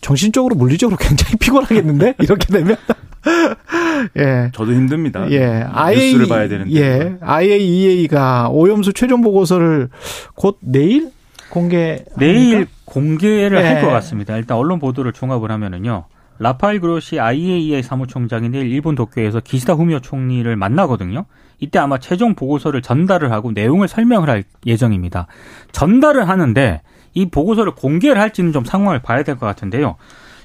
정신적으로 0.00 0.54
물리적으로 0.54 0.96
굉장히 1.00 1.36
피곤하겠는데 1.36 2.14
이렇게 2.20 2.52
되면 2.52 2.76
예. 4.16 4.50
저도 4.54 4.72
힘듭니다. 4.72 5.30
예. 5.30 5.64
IA, 5.70 6.12
뉴스를 6.12 6.28
봐야 6.28 6.48
되는데. 6.48 6.74
예. 6.74 7.16
IAEA가 7.20 8.48
오염수 8.50 8.92
최종 8.92 9.20
보고서를 9.20 9.90
곧 10.34 10.58
내일 10.60 11.10
공개 11.50 12.04
내일 12.16 12.66
공개를 12.84 13.58
예. 13.58 13.62
할것 13.62 13.90
같습니다. 13.90 14.36
일단 14.36 14.56
언론 14.56 14.78
보도를 14.78 15.12
종합을 15.12 15.50
하면은요. 15.50 16.04
라파엘 16.38 16.80
그로시 16.80 17.20
IAEA 17.20 17.82
사무총장이 17.82 18.48
내일 18.48 18.70
일본 18.70 18.94
도쿄에서 18.94 19.40
기시다 19.40 19.74
후미오 19.74 20.00
총리를 20.00 20.54
만나거든요. 20.56 21.26
이때 21.60 21.78
아마 21.78 21.98
최종 21.98 22.34
보고서를 22.34 22.82
전달을 22.82 23.32
하고 23.32 23.52
내용을 23.52 23.86
설명을 23.88 24.28
할 24.28 24.44
예정입니다. 24.66 25.26
전달을 25.72 26.28
하는데 26.28 26.80
이 27.14 27.26
보고서를 27.26 27.72
공개를 27.74 28.20
할지는 28.20 28.52
좀 28.52 28.64
상황을 28.64 29.00
봐야 29.00 29.22
될 29.22 29.36
것 29.36 29.46
같은데요. 29.46 29.96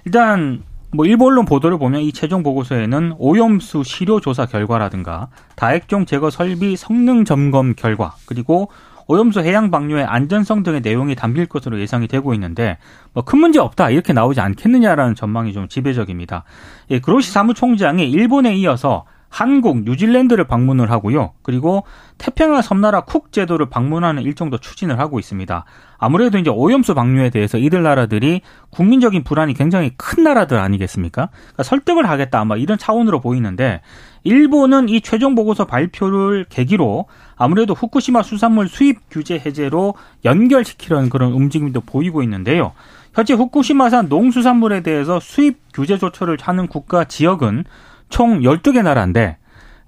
일단 0.06 0.62
뭐 0.92 1.06
일본 1.06 1.34
언론 1.34 1.46
보도를 1.46 1.78
보면 1.78 2.02
이 2.02 2.12
최종 2.14 2.44
보고서에는 2.44 3.16
오염수 3.18 3.84
시료 3.84 4.20
조사 4.20 4.46
결과라든가 4.46 5.30
다액종 5.56 6.06
제거 6.06 6.30
설비 6.30 6.76
성능 6.76 7.26
점검 7.26 7.74
결과 7.76 8.16
그리고 8.26 8.70
오염수 9.08 9.42
해양 9.42 9.70
방류의 9.72 10.04
안전성 10.06 10.64
등의 10.64 10.82
내용이 10.82 11.16
담길 11.16 11.46
것으로 11.46 11.80
예상이 11.80 12.08
되고 12.08 12.34
있는데 12.34 12.78
뭐 13.14 13.24
큰 13.24 13.40
문제 13.40 13.60
없다 13.60 13.90
이렇게 13.92 14.14
나오지 14.14 14.40
않겠느냐라는 14.42 15.16
전망이 15.16 15.54
좀 15.54 15.68
지배적입니다. 15.68 16.44
예, 16.92 17.00
그로시 17.00 17.32
사무총장이 17.32 18.10
일본에 18.10 18.56
이어서 18.56 19.06
한국, 19.36 19.84
뉴질랜드를 19.84 20.46
방문을 20.46 20.90
하고요. 20.92 21.34
그리고 21.42 21.84
태평양 22.18 22.62
섬나라 22.62 23.02
쿡 23.02 23.34
제도를 23.34 23.66
방문하는 23.70 24.24
일정도 24.24 24.58
추진을 24.58 24.98
하고 24.98 25.20
있습니다. 25.20 25.66
아무래도 25.98 26.38
이제 26.38 26.50
오염수 26.50 26.94
방류에 26.94 27.32
대해서 27.32 27.58
이들 27.58 27.84
나라들이 27.84 28.40
국민적인 28.70 29.26
불안이 29.26 29.54
굉장히 29.54 29.92
큰 29.98 30.24
나라들 30.24 30.58
아니겠습니까? 30.58 31.28
그러니까 31.34 31.64
설득을 31.64 32.08
하겠다 32.08 32.40
아마 32.40 32.56
이런 32.56 32.78
차원으로 32.78 33.20
보이는데 33.20 33.82
일본은 34.24 34.88
이 34.88 35.02
최종 35.02 35.36
보고서 35.36 35.66
발표를 35.66 36.46
계기로 36.48 37.08
아무래도 37.36 37.74
후쿠시마 37.74 38.24
수산물 38.24 38.70
수입 38.70 39.02
규제 39.12 39.38
해제로 39.38 39.96
연결시키려는 40.24 41.10
그런 41.10 41.34
움직임도 41.34 41.82
보이고 41.82 42.24
있는데요. 42.24 42.72
현재 43.14 43.34
후쿠시마산 43.34 44.08
농수산물에 44.08 44.82
대해서 44.82 45.20
수입 45.20 45.58
규제 45.74 45.98
조처를 45.98 46.38
하는 46.42 46.68
국가 46.68 47.04
지역은 47.04 47.66
총 48.10 48.42
12개 48.42 48.82
나라인데 48.82 49.38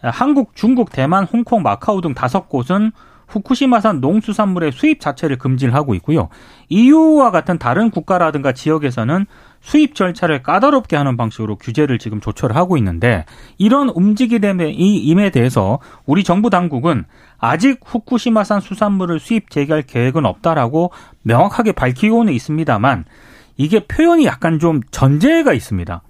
한국, 0.02 0.56
중국, 0.56 0.92
대만, 0.92 1.24
홍콩, 1.26 1.64
마카오 1.64 2.02
등 2.02 2.14
다섯 2.14 2.50
곳은 2.50 2.92
후쿠시마산 3.28 4.00
농수산물의 4.00 4.72
수입 4.72 5.02
자체를 5.02 5.38
금지를 5.38 5.74
하고 5.74 5.94
있고요. 5.96 6.30
EU와 6.70 7.32
같은 7.32 7.58
다른 7.58 7.90
국가라든가 7.90 8.54
지역에서는 8.54 9.26
수입 9.60 9.96
절차를 9.96 10.44
까다롭게 10.44 10.96
하는 10.96 11.18
방식으로 11.18 11.58
규제를 11.58 12.00
지금 12.00 12.22
조처를 12.22 12.56
하고 12.56 12.78
있는데 12.78 13.26
이런 13.58 13.90
움직임에 13.90 15.30
대해서 15.32 15.80
우리 16.06 16.24
정부 16.24 16.50
당국은 16.50 17.04
아직 17.38 17.82
후쿠시마산 17.84 18.62
수산물을 18.62 19.20
수입 19.20 19.50
재개할 19.50 19.82
계획은 19.82 20.26
없다라고 20.26 20.92
명확하게 21.24 21.74
밝히고는 21.74 22.32
있습니다만 22.32 23.04
이게 23.58 23.86
표현이 23.86 24.26
약간 24.26 24.60
좀 24.60 24.80
전제가 24.92 25.52
있습니다. 25.52 26.02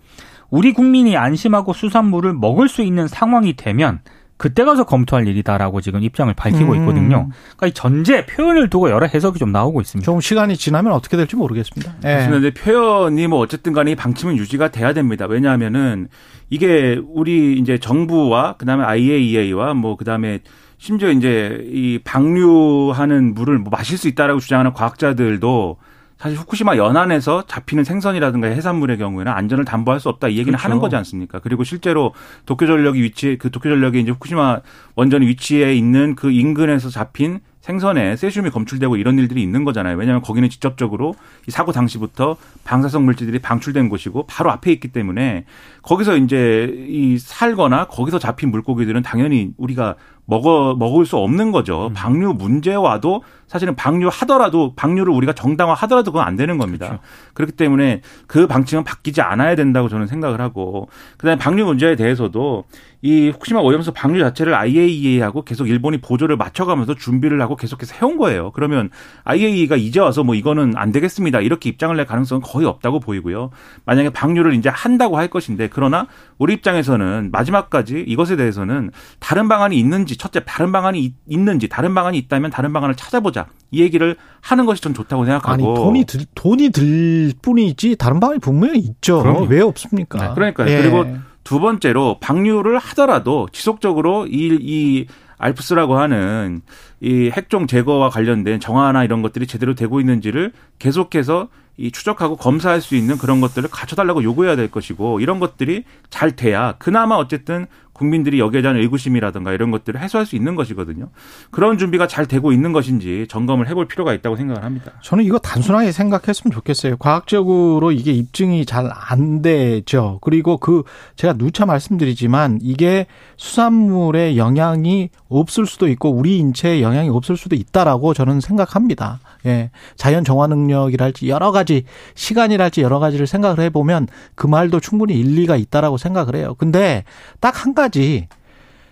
우리 0.49 0.73
국민이 0.73 1.17
안심하고 1.17 1.73
수산물을 1.73 2.33
먹을 2.33 2.69
수 2.69 2.81
있는 2.81 3.07
상황이 3.07 3.55
되면 3.55 3.99
그때 4.37 4.63
가서 4.63 4.85
검토할 4.85 5.27
일이다라고 5.27 5.81
지금 5.81 6.03
입장을 6.03 6.31
밝히고 6.33 6.73
음. 6.73 6.79
있거든요. 6.79 7.29
그러니까 7.57 7.67
이 7.67 7.71
전제 7.73 8.25
표현을 8.27 8.69
두고 8.69 8.91
여러 8.91 9.07
해석이 9.07 9.39
좀 9.39 9.51
나오고 9.51 9.81
있습니다. 9.81 10.05
좀 10.05 10.21
시간이 10.21 10.55
지나면 10.55 10.93
어떻게 10.93 11.17
될지 11.17 11.35
모르겠습니다. 11.35 11.95
네. 12.01 12.27
그런데 12.27 12.51
표현이 12.51 13.27
뭐 13.27 13.39
어쨌든 13.39 13.73
간에 13.73 13.95
방침은 13.95 14.37
유지가 14.37 14.69
돼야 14.69 14.93
됩니다. 14.93 15.25
왜냐하면은 15.25 16.07
이게 16.51 17.01
우리 17.09 17.57
이제 17.57 17.79
정부와 17.79 18.57
그다음에 18.57 18.83
IAEA와 18.83 19.73
뭐 19.73 19.97
그다음에 19.97 20.39
심지어 20.77 21.09
이제 21.09 21.65
이 21.71 21.99
방류하는 22.03 23.33
물을 23.33 23.57
뭐 23.57 23.71
마실 23.71 23.97
수 23.97 24.07
있다라고 24.07 24.39
주장하는 24.39 24.73
과학자들도 24.73 25.77
사실 26.17 26.37
후쿠시마 26.37 26.77
연안에서 26.77 27.45
잡히는 27.45 27.83
생선이라든가 27.83 28.47
해산물의 28.47 28.97
경우에는 28.97 29.31
안전을 29.31 29.65
담보할 29.65 29.99
수 29.99 30.09
없다 30.09 30.29
이 30.29 30.33
얘기는 30.33 30.51
그렇죠. 30.51 30.63
하는 30.63 30.79
거지 30.79 30.95
않습니까? 30.95 31.39
그리고 31.39 31.63
실제로 31.63 32.13
도쿄전력이 32.45 33.01
위치 33.01 33.37
그 33.37 33.51
도쿄전력이 33.51 33.99
이제 33.99 34.11
후쿠시마 34.11 34.61
원전이 34.95 35.27
위치해 35.27 35.75
있는 35.75 36.15
그 36.15 36.31
인근에서 36.31 36.89
잡힌 36.89 37.39
생선에 37.67 38.15
세슘이 38.15 38.49
검출되고 38.49 38.95
이런 38.95 39.19
일들이 39.19 39.43
있는 39.43 39.65
거잖아요. 39.65 39.97
왜냐하면 39.97 40.21
거기는 40.21 40.49
직접적으로 40.49 41.15
이 41.49 41.51
사고 41.51 41.73
당시부터 41.73 42.37
방사성 42.63 43.03
물질들이 43.03 43.39
방출된 43.39 43.89
곳이고 43.89 44.25
바로 44.25 44.51
앞에 44.51 44.71
있기 44.71 44.87
때문에 44.87 45.43
거기서 45.81 46.15
이제 46.15 46.73
이 46.87 47.17
살거나 47.17 47.87
거기서 47.87 48.19
잡힌 48.19 48.51
물고기들은 48.51 49.01
당연히 49.01 49.51
우리가 49.57 49.95
먹어 50.23 50.75
먹을 50.77 51.05
수 51.05 51.17
없는 51.17 51.51
거죠. 51.51 51.87
음. 51.87 51.93
방류 51.93 52.33
문제와도 52.33 53.23
사실은 53.47 53.75
방류하더라도 53.75 54.73
방류를 54.75 55.13
우리가 55.13 55.33
정당화하더라도 55.33 56.11
그건 56.11 56.27
안 56.27 56.35
되는 56.35 56.57
겁니다. 56.57 56.87
그렇죠. 56.87 57.03
그렇기 57.33 57.51
때문에 57.53 58.01
그 58.27 58.47
방침은 58.47 58.83
바뀌지 58.83 59.21
않아야 59.21 59.55
된다고 59.55 59.87
저는 59.87 60.07
생각을 60.07 60.41
하고 60.41 60.89
그다음에 61.17 61.37
방류 61.37 61.65
문제에 61.65 61.95
대해서도 61.95 62.65
이 63.01 63.29
후쿠시마 63.29 63.59
오염수 63.59 63.91
방류 63.93 64.19
자체를 64.19 64.55
IAEA하고 64.55 65.43
계속 65.43 65.69
일본이 65.69 65.99
보조를 65.99 66.35
맞춰가면서 66.35 66.95
준비를 66.95 67.39
하고 67.41 67.55
계속해서 67.55 67.95
해온 67.95 68.17
거예요. 68.17 68.51
그러면 68.51 68.89
IAEA가 69.23 69.75
이제 69.75 69.99
와서 69.99 70.23
뭐 70.23 70.33
이거는 70.33 70.73
안 70.75 70.91
되겠습니다 70.91 71.41
이렇게 71.41 71.69
입장을 71.69 71.95
낼 71.95 72.05
가능성은 72.05 72.41
거의 72.41 72.65
없다고 72.65 72.99
보이고요. 72.99 73.51
만약에 73.85 74.09
방류를 74.09 74.55
이제 74.55 74.69
한다고 74.69 75.17
할 75.17 75.27
것인데 75.27 75.69
그러나 75.71 76.07
우리 76.37 76.53
입장에서는 76.53 77.29
마지막까지 77.31 78.03
이것에 78.07 78.35
대해서는 78.35 78.91
다른 79.19 79.47
방안이 79.47 79.77
있는지 79.77 80.17
첫째 80.17 80.41
다른 80.45 80.71
방안이 80.71 81.13
있는지 81.27 81.67
다른 81.67 81.93
방안이 81.93 82.17
있다면 82.17 82.49
다른 82.49 82.73
방안을 82.73 82.95
찾아보자 82.95 83.47
이 83.71 83.81
얘기를 83.81 84.15
하는 84.41 84.65
것이 84.65 84.81
좀 84.81 84.93
좋다고 84.93 85.25
생각하고 85.25 85.53
아니 85.53 85.63
돈이 85.63 86.05
들 86.05 86.21
돈이 86.33 86.69
들 86.69 87.33
뿐이지 87.41 87.97
다른 87.97 88.19
방안이 88.19 88.39
분명히 88.39 88.79
있죠. 88.79 89.21
그럼요. 89.21 89.45
왜 89.45 89.61
없습니까? 89.61 90.19
네, 90.19 90.33
그러니까 90.33 90.67
예. 90.69 90.81
그리고 90.81 91.05
두 91.47 91.61
번째로 91.61 92.17
방류를 92.19 92.77
하더라도 92.77 93.47
지속적으로 93.53 94.27
이, 94.27 94.57
이 94.61 95.07
알프스라고 95.37 95.97
하는 95.97 96.59
이 96.99 97.31
핵종 97.33 97.67
제거와 97.67 98.09
관련된 98.09 98.59
정화나 98.59 99.05
이런 99.05 99.21
것들이 99.21 99.47
제대로 99.47 99.73
되고 99.73 100.01
있는지를 100.01 100.51
계속해서 100.77 101.47
이 101.77 101.89
추적하고 101.89 102.35
검사할 102.35 102.81
수 102.81 102.97
있는 102.97 103.17
그런 103.17 103.39
것들을 103.39 103.69
갖춰달라고 103.69 104.23
요구해야 104.23 104.57
될 104.57 104.69
것이고 104.69 105.21
이런 105.21 105.39
것들이 105.39 105.85
잘 106.09 106.35
돼야 106.35 106.73
그나마 106.79 107.15
어쨌든 107.15 107.67
국민들이 107.97 108.39
여기에 108.39 108.61
대한 108.61 108.77
의구심이라든가 108.77 109.53
이런 109.53 109.71
것들을 109.71 109.99
해소할 109.99 110.25
수 110.25 110.35
있는 110.35 110.55
것이거든요. 110.55 111.09
그런 111.51 111.77
준비가 111.77 112.07
잘 112.07 112.25
되고 112.25 112.51
있는 112.51 112.73
것인지 112.73 113.25
점검을 113.29 113.67
해볼 113.69 113.87
필요가 113.87 114.13
있다고 114.13 114.35
생각을 114.35 114.63
합니다. 114.63 114.93
저는 115.01 115.23
이거 115.23 115.39
단순하게 115.39 115.91
생각했으면 115.91 116.51
좋겠어요. 116.51 116.97
과학적으로 116.97 117.91
이게 117.91 118.11
입증이 118.11 118.65
잘 118.65 118.87
안 119.09 119.41
되죠. 119.41 120.19
그리고 120.21 120.57
그 120.57 120.83
제가 121.15 121.33
누차 121.33 121.65
말씀드리지만 121.65 122.59
이게 122.61 123.07
수산물의 123.37 124.37
영향이 124.37 125.09
없을 125.29 125.65
수도 125.65 125.87
있고 125.87 126.11
우리 126.11 126.37
인체에 126.37 126.81
영향이 126.81 127.09
없을 127.09 127.37
수도 127.37 127.55
있다라고 127.55 128.13
저는 128.13 128.41
생각합니다. 128.41 129.19
예. 129.47 129.71
자연 129.95 130.23
정화 130.23 130.47
능력이랄지 130.47 131.29
여러 131.29 131.51
가지 131.51 131.83
시간이랄지 132.15 132.81
여러 132.81 132.99
가지를 132.99 133.25
생각을 133.25 133.59
해 133.59 133.69
보면 133.69 134.07
그 134.35 134.45
말도 134.45 134.79
충분히 134.79 135.15
일리가 135.15 135.55
있다라고 135.55 135.97
생각을 135.97 136.35
해요. 136.35 136.55
근데 136.57 137.03
딱 137.39 137.57
한 137.57 137.73
가지 137.73 138.27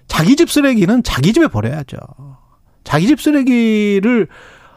자기 0.07 0.35
집 0.35 0.49
쓰레기는 0.49 1.03
자기 1.03 1.33
집에 1.33 1.47
버려야죠. 1.47 1.97
자기 2.83 3.07
집 3.07 3.21
쓰레기를 3.21 4.27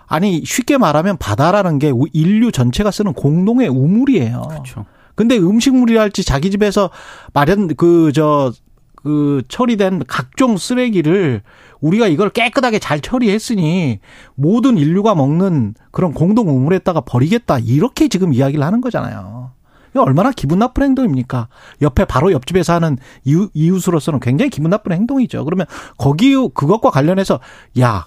아니 0.06 0.42
쉽게 0.44 0.78
말하면 0.78 1.16
바다라는 1.18 1.78
게 1.78 1.92
인류 2.12 2.50
전체가 2.50 2.90
쓰는 2.90 3.12
공동의 3.12 3.68
우물이에요. 3.68 4.42
그렇죠. 4.48 4.86
근데 5.14 5.36
음식물이랄지 5.36 6.24
자기 6.24 6.50
집에서 6.50 6.90
마련 7.32 7.74
그 7.76 8.12
저그 8.12 9.42
처리된 9.48 10.04
각종 10.06 10.56
쓰레기를 10.56 11.42
우리가 11.80 12.06
이걸 12.06 12.30
깨끗하게 12.30 12.78
잘 12.78 13.00
처리했으니 13.00 14.00
모든 14.34 14.78
인류가 14.78 15.14
먹는 15.14 15.74
그런 15.90 16.12
공동 16.12 16.48
우물에다가 16.48 17.02
버리겠다 17.02 17.58
이렇게 17.58 18.08
지금 18.08 18.32
이야기를 18.32 18.64
하는 18.64 18.80
거잖아요. 18.80 19.52
이거 19.90 20.02
얼마나 20.02 20.32
기분 20.32 20.58
나쁜 20.58 20.82
행동입니까? 20.84 21.48
옆에 21.82 22.04
바로 22.04 22.32
옆집에 22.32 22.62
사는 22.62 22.98
이웃, 23.24 23.50
이웃으로서는 23.54 24.20
굉장히 24.20 24.50
기분 24.50 24.70
나쁜 24.70 24.92
행동이죠. 24.92 25.44
그러면 25.44 25.66
거기 25.96 26.34
그것과 26.34 26.90
관련해서 26.90 27.40
야 27.80 28.06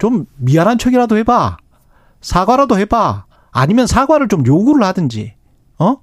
좀 0.00 0.24
미안한 0.38 0.78
척이라도 0.78 1.16
해봐 1.18 1.58
사과라도 2.22 2.78
해봐 2.78 3.26
아니면 3.52 3.86
사과를 3.86 4.28
좀 4.28 4.44
요구를 4.46 4.82
하든지 4.84 5.34
어 5.78 5.96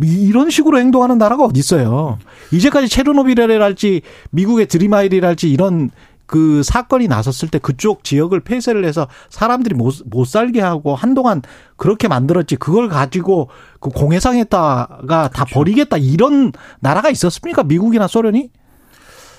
이런 0.00 0.50
식으로 0.50 0.78
행동하는 0.78 1.18
나라가 1.18 1.44
어디 1.44 1.60
있어요? 1.60 2.18
이제까지 2.52 2.88
체르노빌이랄지 2.88 4.02
미국의 4.30 4.66
드리마일이랄지 4.66 5.50
이런 5.50 5.90
그 6.26 6.62
사건이 6.62 7.08
나섰을 7.08 7.48
때 7.48 7.58
그쪽 7.58 8.04
지역을 8.04 8.40
폐쇄를 8.40 8.84
해서 8.84 9.08
사람들이 9.30 9.74
못, 9.74 9.94
못 10.06 10.26
살게 10.26 10.60
하고 10.60 10.94
한동안 10.94 11.40
그렇게 11.76 12.08
만들었지 12.08 12.56
그걸 12.56 12.88
가지고 12.88 13.48
그 13.80 13.90
공해상에다가 13.90 15.06
그렇죠. 15.06 15.28
다 15.32 15.44
버리겠다 15.44 15.96
이런 15.98 16.52
나라가 16.80 17.10
있었습니까? 17.10 17.62
미국이나 17.62 18.08
소련이? 18.08 18.50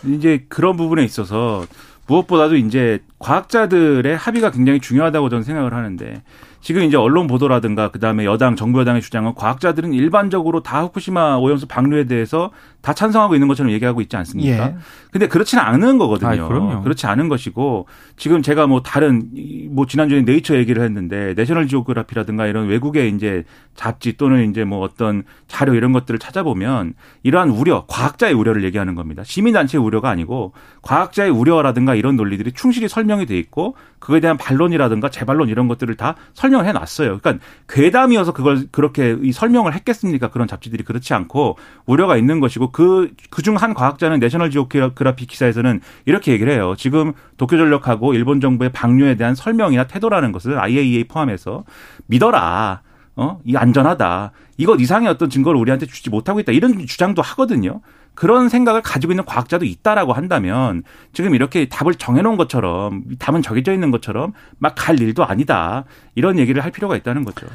이제 0.06 0.46
그런 0.48 0.78
부분에 0.78 1.04
있어서 1.04 1.66
무엇보다도 2.08 2.56
이제 2.56 3.00
과학자들의 3.20 4.16
합의가 4.16 4.52
굉장히 4.52 4.80
중요하다고 4.80 5.30
저는 5.30 5.44
생각을 5.44 5.74
하는데 5.74 6.24
지금 6.68 6.84
이제 6.84 6.98
언론 6.98 7.28
보도라든가 7.28 7.92
그다음에 7.92 8.26
여당 8.26 8.58
정부 8.58 8.82
여당의 8.82 9.02
주장은 9.02 9.36
과학자들은 9.36 9.94
일반적으로 9.94 10.64
다 10.64 10.82
후쿠시마 10.82 11.38
오염수 11.38 11.66
방류에 11.70 12.08
대해서 12.08 12.52
다 12.82 12.92
찬성하고 12.92 13.36
있는 13.36 13.48
것처럼 13.48 13.72
얘기하고 13.72 14.02
있지 14.02 14.18
않습니까? 14.18 14.66
예. 14.66 14.76
근데 15.10 15.30
그렇지는 15.30 15.64
않은 15.64 15.98
거거든요. 15.98 16.30
아이, 16.30 16.38
그럼요. 16.38 16.82
그렇지 16.82 17.08
않은 17.08 17.30
것이고 17.30 17.88
지금 18.18 18.42
제가 18.42 18.68
뭐 18.68 18.82
다른 18.82 19.30
뭐 19.70 19.86
지난주에 19.86 20.24
네이처 20.24 20.58
얘기를 20.58 20.84
했는데 20.84 21.34
내셔널 21.38 21.70
지오그라피라든가 21.70 22.48
이런 22.48 22.68
외국의 22.68 23.16
이제 23.16 23.46
잡지 23.74 24.18
또는 24.18 24.50
이제 24.50 24.66
뭐 24.66 24.80
어떤 24.80 25.24
자료 25.48 25.74
이런 25.74 25.94
것들을 25.94 26.20
찾아보면 26.20 26.96
이러한 27.24 27.50
우려, 27.50 27.86
과학자의 27.88 28.34
우려를 28.34 28.66
얘기하는 28.66 28.96
겁니다. 28.96 29.24
시민 29.24 29.54
단체의 29.54 29.82
우려가 29.82 30.10
아니고 30.10 30.52
과학자의 30.82 31.30
우려라든가 31.30 31.96
이런 31.96 32.18
논리들이 32.18 32.52
충실히 32.52 32.90
설명이 32.90 33.26
돼 33.26 33.38
있고 33.38 33.76
그거에 34.00 34.20
대한 34.20 34.38
반론이라든가 34.38 35.10
재반론 35.10 35.50
이런 35.50 35.68
것들을 35.68 35.96
다 35.96 36.16
설명 36.34 36.57
을 36.60 36.66
해 36.68 36.72
놨어요. 36.72 37.20
그러니까 37.20 37.44
괴담이어서 37.70 38.34
그걸 38.34 38.68
그렇게 38.72 39.18
이 39.22 39.32
설명을 39.32 39.74
했겠습니까? 39.74 40.30
그런 40.30 40.48
잡지들이 40.48 40.84
그렇지 40.84 41.14
않고 41.14 41.58
우려가 41.86 42.18
있는 42.18 42.40
것이고 42.40 42.72
그, 42.72 43.12
그중 43.30 43.56
한 43.56 43.74
과학자는 43.74 44.20
내셔널 44.20 44.52
지오그라피 44.52 45.26
기사에서는 45.26 45.82
이렇게 46.06 46.32
얘기를 46.32 46.52
해요. 46.52 46.76
지금 46.78 47.14
도쿄전력하고 47.38 48.14
일본 48.14 48.42
정부의 48.42 48.72
방류에 48.72 49.16
대한 49.16 49.36
설명이나 49.36 49.86
태도라는 49.86 50.32
것을 50.32 50.60
IAEA 50.60 51.06
포함해서 51.06 51.64
믿어라. 52.08 52.82
어? 53.16 53.40
이 53.46 53.56
안전하다. 53.56 54.32
이것 54.58 54.80
이상의 54.80 55.10
어떤 55.10 55.30
증거를 55.30 55.60
우리한테 55.60 55.86
주지 55.88 56.10
못하고 56.10 56.40
있다. 56.40 56.52
이런 56.52 56.86
주장도 56.86 57.22
하거든요. 57.22 57.82
그런 58.18 58.50
생각을 58.50 58.82
가지고 58.82 59.14
있는 59.14 59.24
과학자도 59.26 59.64
있다라고 59.64 60.12
한다면 60.12 60.82
지금 61.14 61.36
이렇게 61.36 61.70
답을 61.70 61.94
정해놓은 61.94 62.36
것처럼 62.36 63.04
답은 63.20 63.44
정해져 63.44 63.74
있는 63.74 63.92
것처럼 63.92 64.34
막 64.58 64.74
갈 64.76 65.00
일도 65.00 65.24
아니다. 65.24 65.86
이런 66.16 66.40
얘기를 66.40 66.64
할 66.64 66.72
필요가 66.72 66.96
있다는 66.96 67.26
거죠. 67.26 67.46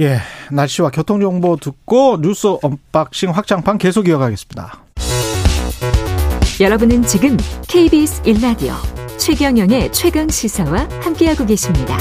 예, 0.00 0.18
날씨와 0.50 0.90
교통 0.90 1.20
정보 1.20 1.56
듣고 1.56 2.18
뉴스 2.22 2.46
unboxing 2.62 3.30
확장판 3.30 3.76
계속 3.76 4.08
이어가겠습니다. 4.08 4.78
여러분은 6.60 7.02
지금 7.02 7.36
KBS 7.68 8.22
1라디오 8.22 8.72
최경영의 9.18 9.92
최강 9.92 10.28
시사와 10.28 10.88
함께하고 11.02 11.44
계십니다. 11.44 11.98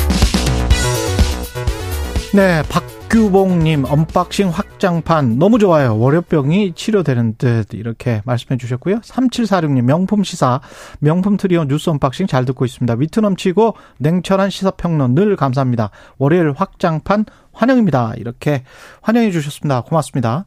네, 2.34 2.64
박규봉님 2.70 3.86
unboxing 3.86 4.50
확장판 4.50 5.40
너무 5.40 5.58
좋아요. 5.58 5.98
월요병이 5.98 6.74
치료되는 6.76 7.36
듯 7.38 7.74
이렇게 7.74 8.22
말씀해 8.26 8.58
주셨고요. 8.58 9.00
3746님 9.00 9.84
명품 9.84 10.26
시사 10.26 10.60
명품 11.00 11.38
트리오 11.38 11.64
뉴스 11.64 11.90
unboxing 11.90 12.28
잘 12.28 12.44
듣고 12.44 12.66
있습니다. 12.66 12.94
위트 12.96 13.22
넘치고 13.22 13.76
냉철한 14.00 14.50
시사평론 14.50 15.16
늘 15.16 15.38
감사합니다. 15.38 15.92
월요일 16.18 16.52
확장판 16.58 17.24
환영입니다. 17.54 18.16
이렇게 18.18 18.66
환영해 19.00 19.32
주셨습니다. 19.32 19.84
고맙습니다. 19.84 20.44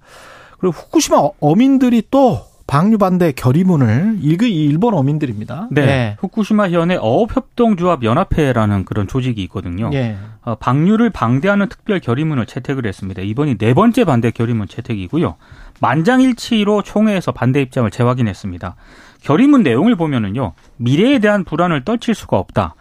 그리고 0.59 0.75
후쿠시마 0.75 1.23
어민들이 1.41 2.03
또 2.11 2.48
방류 2.69 2.99
반대 2.99 3.33
결의문을 3.33 4.19
이거 4.21 4.45
일본 4.45 4.93
어민들입니다. 4.93 5.69
네. 5.71 5.87
네. 5.87 6.17
후쿠시마 6.21 6.69
현의 6.69 6.99
어업협동조합 6.99 8.05
연합회라는 8.05 8.85
그런 8.85 9.09
조직이 9.09 9.43
있거든요. 9.45 9.89
네. 9.89 10.19
어, 10.43 10.55
방류를 10.55 11.09
방대하는 11.09 11.71
특별 11.71 11.99
결의문을 11.99 12.45
채택을 12.45 12.87
했습니다. 12.87 13.23
이번이 13.23 13.57
네 13.57 13.73
번째 13.73 14.05
반대 14.05 14.31
결의문 14.31 14.69
채택이고요. 14.69 15.37
만장일치로 15.81 16.83
총회에서 16.83 17.33
반대 17.33 17.63
입장을 17.63 17.91
재확인했습니다. 17.91 18.77
결의문 19.23 19.63
내용을 19.63 19.97
보면은요. 19.97 20.53
미래에 20.77 21.21
대한 21.21 21.45
불안을 21.45 21.87
떨칠 21.87 22.15
수가 22.15 22.39
없다. 22.39 22.75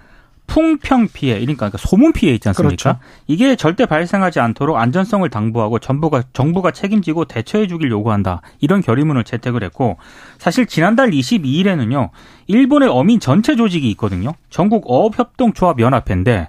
풍평 0.47 1.09
피해, 1.13 1.39
그러니까 1.39 1.69
소문 1.77 2.13
피해 2.13 2.33
있지 2.33 2.47
않습니까? 2.49 2.75
그렇죠. 2.75 2.99
이게 3.27 3.55
절대 3.55 3.85
발생하지 3.85 4.39
않도록 4.39 4.77
안전성을 4.77 5.29
당부하고 5.29 5.79
정부가 5.79 6.23
정부가 6.33 6.71
책임지고 6.71 7.25
대처해 7.25 7.67
주길 7.67 7.91
요구한다. 7.91 8.41
이런 8.59 8.81
결의문을 8.81 9.23
채택을 9.23 9.63
했고 9.63 9.97
사실 10.39 10.65
지난달 10.65 11.11
22일에는요. 11.11 12.09
일본의 12.47 12.89
어민 12.89 13.19
전체 13.19 13.55
조직이 13.55 13.89
있거든요. 13.91 14.33
전국 14.49 14.85
어업협동조합 14.87 15.79
연합회인데 15.79 16.47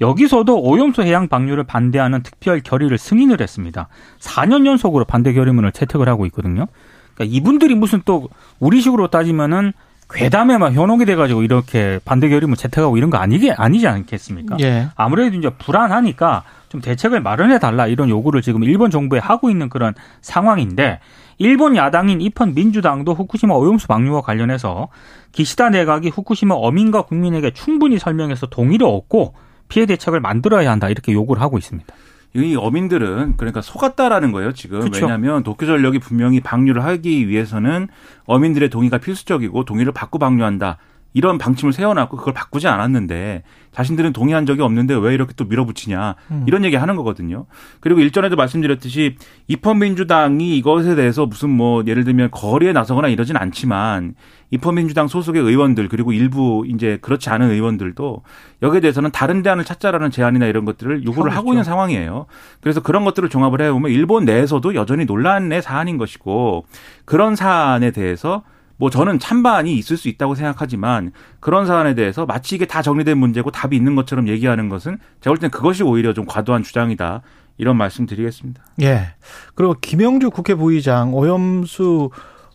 여기서도 0.00 0.62
오염수 0.62 1.02
해양 1.02 1.28
방류를 1.28 1.64
반대하는 1.64 2.22
특별 2.22 2.60
결의를 2.60 2.96
승인을 2.96 3.40
했습니다. 3.40 3.88
4년 4.20 4.64
연속으로 4.64 5.04
반대 5.04 5.32
결의문을 5.32 5.72
채택을 5.72 6.08
하고 6.08 6.24
있거든요. 6.26 6.66
그러니까 7.14 7.36
이분들이 7.36 7.74
무슨 7.74 8.00
또 8.04 8.28
우리식으로 8.60 9.08
따지면은 9.08 9.72
괴담에 10.12 10.58
막 10.58 10.72
현혹이 10.72 11.04
돼가지고 11.04 11.42
이렇게 11.42 12.00
반대 12.04 12.28
결의문 12.28 12.56
채택하고 12.56 12.96
이런 12.96 13.10
거 13.10 13.18
아니게 13.18 13.52
아니지 13.52 13.86
않겠습니까? 13.86 14.56
예. 14.60 14.88
아무래도 14.96 15.36
이제 15.36 15.50
불안하니까 15.50 16.44
좀 16.68 16.80
대책을 16.80 17.20
마련해 17.20 17.58
달라 17.58 17.86
이런 17.86 18.08
요구를 18.08 18.42
지금 18.42 18.62
일본 18.64 18.90
정부에 18.90 19.18
하고 19.18 19.50
있는 19.50 19.68
그런 19.68 19.94
상황인데 20.20 21.00
일본 21.38 21.74
야당인 21.74 22.20
이펀 22.20 22.54
민주당도 22.54 23.14
후쿠시마 23.14 23.54
오염수 23.54 23.88
방류와 23.88 24.20
관련해서 24.20 24.88
기시다 25.32 25.70
내각이 25.70 26.10
후쿠시마 26.10 26.54
어민과 26.54 27.02
국민에게 27.02 27.52
충분히 27.52 27.98
설명해서 27.98 28.46
동의를 28.46 28.86
얻고 28.86 29.34
피해 29.68 29.86
대책을 29.86 30.20
만들어야 30.20 30.70
한다 30.70 30.88
이렇게 30.88 31.12
요구를 31.12 31.40
하고 31.40 31.56
있습니다. 31.56 31.94
이 32.34 32.54
어민들은 32.54 33.36
그러니까 33.36 33.60
속았다라는 33.60 34.30
거예요 34.32 34.52
지금 34.52 34.80
그쵸. 34.80 35.04
왜냐하면 35.04 35.42
도쿄 35.42 35.66
전력이 35.66 35.98
분명히 35.98 36.40
방류를 36.40 36.84
하기 36.84 37.28
위해서는 37.28 37.88
어민들의 38.26 38.70
동의가 38.70 38.98
필수적이고 38.98 39.64
동의를 39.64 39.92
받고 39.92 40.18
방류한다 40.18 40.78
이런 41.12 41.38
방침을 41.38 41.72
세워놨고 41.72 42.16
그걸 42.16 42.34
바꾸지 42.34 42.68
않았는데 42.68 43.42
자신들은 43.72 44.12
동의한 44.12 44.46
적이 44.46 44.62
없는데 44.62 44.94
왜 44.94 45.14
이렇게 45.14 45.32
또 45.36 45.44
밀어붙이냐 45.44 46.14
음. 46.30 46.44
이런 46.46 46.64
얘기 46.64 46.76
하는 46.76 46.96
거거든요. 46.96 47.46
그리고 47.80 48.00
일전에도 48.00 48.36
말씀드렸듯이 48.36 49.16
입헌민주당이 49.48 50.56
이것에 50.58 50.94
대해서 50.94 51.26
무슨 51.26 51.50
뭐 51.50 51.82
예를 51.86 52.04
들면 52.04 52.30
거리에 52.30 52.72
나서거나 52.72 53.08
이러진 53.08 53.36
않지만 53.36 54.14
입헌민주당 54.50 55.06
소속의 55.08 55.42
의원들 55.42 55.88
그리고 55.88 56.12
일부 56.12 56.64
이제 56.66 56.98
그렇지 57.00 57.30
않은 57.30 57.50
의원들도 57.50 58.22
여기에 58.62 58.80
대해서는 58.80 59.10
다른 59.12 59.42
대안을 59.42 59.64
찾자라는 59.64 60.10
제안이나 60.10 60.46
이런 60.46 60.64
것들을 60.64 61.04
요구를 61.04 61.34
하고 61.34 61.52
있는 61.52 61.64
상황이에요. 61.64 62.26
그래서 62.60 62.80
그런 62.80 63.04
것들을 63.04 63.28
종합을 63.28 63.60
해보면 63.60 63.90
일본 63.90 64.24
내에서도 64.24 64.74
여전히 64.74 65.04
논란의 65.04 65.62
사안인 65.62 65.98
것이고 65.98 66.64
그런 67.04 67.36
사안에 67.36 67.92
대해서 67.92 68.42
뭐 68.80 68.88
저는 68.88 69.18
찬반이 69.18 69.74
있을 69.76 69.98
수 69.98 70.08
있다고 70.08 70.34
생각하지만 70.34 71.12
그런 71.38 71.66
사안에 71.66 71.94
대해서 71.94 72.24
마치 72.24 72.54
이게 72.54 72.64
다 72.64 72.80
정리된 72.80 73.18
문제고 73.18 73.50
답이 73.50 73.76
있는 73.76 73.94
것처럼 73.94 74.26
얘기하는 74.26 74.70
것은 74.70 74.96
제가 75.20 75.32
볼 75.32 75.36
때는 75.36 75.50
그것이 75.50 75.82
오히려 75.82 76.14
좀 76.14 76.24
과도한 76.24 76.62
주장이다. 76.62 77.20
이런 77.58 77.76
말씀 77.76 78.06
드리겠습니다. 78.06 78.62
예. 78.80 79.08
그리고 79.54 79.74
김영주 79.78 80.30
국회 80.30 80.54
부의장 80.54 81.12
오염수 81.14 82.08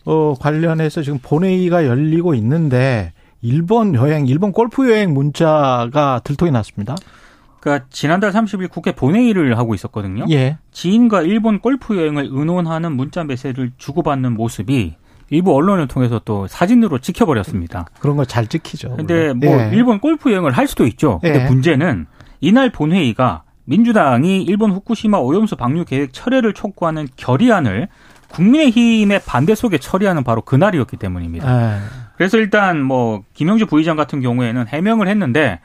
어 0.04 0.34
관련해서 0.40 1.02
지금 1.02 1.20
본회의가 1.22 1.86
열리고 1.86 2.34
있는데 2.34 3.12
일본 3.40 3.94
여행, 3.94 4.26
일본 4.26 4.50
골프 4.50 4.90
여행 4.90 5.14
문자가 5.14 6.20
들통이 6.24 6.50
났습니다. 6.50 6.96
그러니까 7.60 7.86
지난달 7.90 8.32
30일 8.32 8.68
국회 8.68 8.90
본회의를 8.90 9.56
하고 9.58 9.76
있었거든요. 9.76 10.24
예. 10.30 10.58
지인과 10.72 11.22
일본 11.22 11.60
골프 11.60 11.96
여행을 11.96 12.30
의논하는 12.32 12.96
문자 12.96 13.22
메시지를 13.22 13.70
주고받는 13.78 14.32
모습이 14.32 14.96
일부 15.30 15.54
언론을 15.54 15.88
통해서 15.88 16.20
또 16.24 16.46
사진으로 16.46 16.98
찍혀버렸습니다. 16.98 17.86
그런 17.98 18.16
거잘 18.16 18.46
찍히죠. 18.46 18.96
근데 18.96 19.32
물론. 19.32 19.56
뭐 19.56 19.60
예. 19.60 19.70
일본 19.72 19.98
골프 19.98 20.30
여행을 20.30 20.52
할 20.52 20.68
수도 20.68 20.86
있죠. 20.86 21.18
근데 21.20 21.42
예. 21.42 21.48
문제는 21.48 22.06
이날 22.40 22.70
본회의가 22.70 23.42
민주당이 23.64 24.42
일본 24.42 24.70
후쿠시마 24.70 25.18
오염수 25.18 25.56
방류 25.56 25.84
계획 25.86 26.12
철회를 26.12 26.52
촉구하는 26.52 27.08
결의안을 27.16 27.88
국민의힘의 28.28 29.22
반대 29.26 29.54
속에 29.54 29.78
처리하는 29.78 30.22
바로 30.24 30.42
그날이었기 30.42 30.96
때문입니다. 30.96 31.74
예. 31.74 31.78
그래서 32.16 32.38
일단 32.38 32.82
뭐 32.82 33.22
김영주 33.34 33.66
부의장 33.66 33.96
같은 33.96 34.20
경우에는 34.20 34.68
해명을 34.68 35.08
했는데 35.08 35.60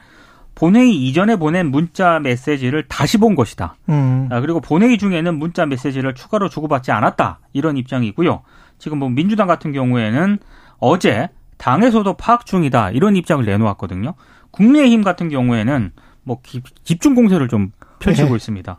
본회의 0.54 0.94
이전에 0.94 1.36
보낸 1.36 1.70
문자 1.70 2.18
메시지를 2.18 2.84
다시 2.88 3.18
본 3.18 3.34
것이다. 3.34 3.76
음. 3.88 4.28
아, 4.30 4.40
그리고 4.40 4.60
본회의 4.60 4.98
중에는 4.98 5.38
문자 5.38 5.64
메시지를 5.64 6.14
추가로 6.14 6.48
주고받지 6.48 6.92
않았다. 6.92 7.40
이런 7.52 7.76
입장이고요. 7.76 8.42
지금 8.82 8.98
뭐 8.98 9.08
민주당 9.08 9.46
같은 9.46 9.70
경우에는 9.70 10.38
어제 10.78 11.28
당에서도 11.56 12.14
파악 12.14 12.44
중이다. 12.46 12.90
이런 12.90 13.14
입장을 13.14 13.44
내놓았거든요. 13.44 14.14
국민의힘 14.50 15.04
같은 15.04 15.28
경우에는 15.28 15.92
뭐 16.24 16.40
기- 16.42 16.62
집중 16.82 17.14
공세를 17.14 17.46
좀 17.46 17.70
펼치고 18.00 18.30
네. 18.30 18.34
있습니다. 18.34 18.78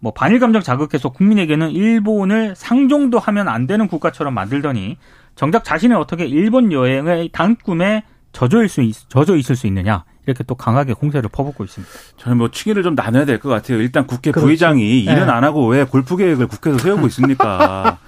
뭐 0.00 0.12
반일 0.12 0.40
감정 0.40 0.60
자극해서 0.60 1.10
국민에게는 1.10 1.70
일본을 1.70 2.54
상종도 2.56 3.20
하면 3.20 3.46
안 3.46 3.68
되는 3.68 3.86
국가처럼 3.86 4.34
만들더니 4.34 4.98
정작 5.36 5.62
자신의 5.62 5.96
어떻게 5.98 6.26
일본 6.26 6.72
여행의 6.72 7.28
단꿈에 7.32 8.02
젖어 8.32 8.64
있을 8.64 8.68
수, 8.68 8.82
있- 8.82 9.08
젖어 9.08 9.36
있을 9.36 9.54
수 9.54 9.68
있느냐 9.68 10.02
이렇게 10.26 10.42
또 10.42 10.56
강하게 10.56 10.94
공세를 10.94 11.30
퍼붓고 11.32 11.62
있습니다. 11.62 11.92
저는 12.16 12.38
뭐 12.38 12.50
층위를 12.50 12.82
좀 12.82 12.96
나눠야 12.96 13.24
될 13.24 13.38
것 13.38 13.48
같아요. 13.50 13.78
일단 13.80 14.08
국회 14.08 14.32
그렇죠. 14.32 14.46
부의장이 14.46 15.00
일은 15.04 15.26
네. 15.26 15.32
안 15.32 15.44
하고 15.44 15.68
왜 15.68 15.84
골프 15.84 16.16
계획을 16.16 16.48
국회에서 16.48 16.78
세우고 16.78 17.06
있습니까? 17.06 17.98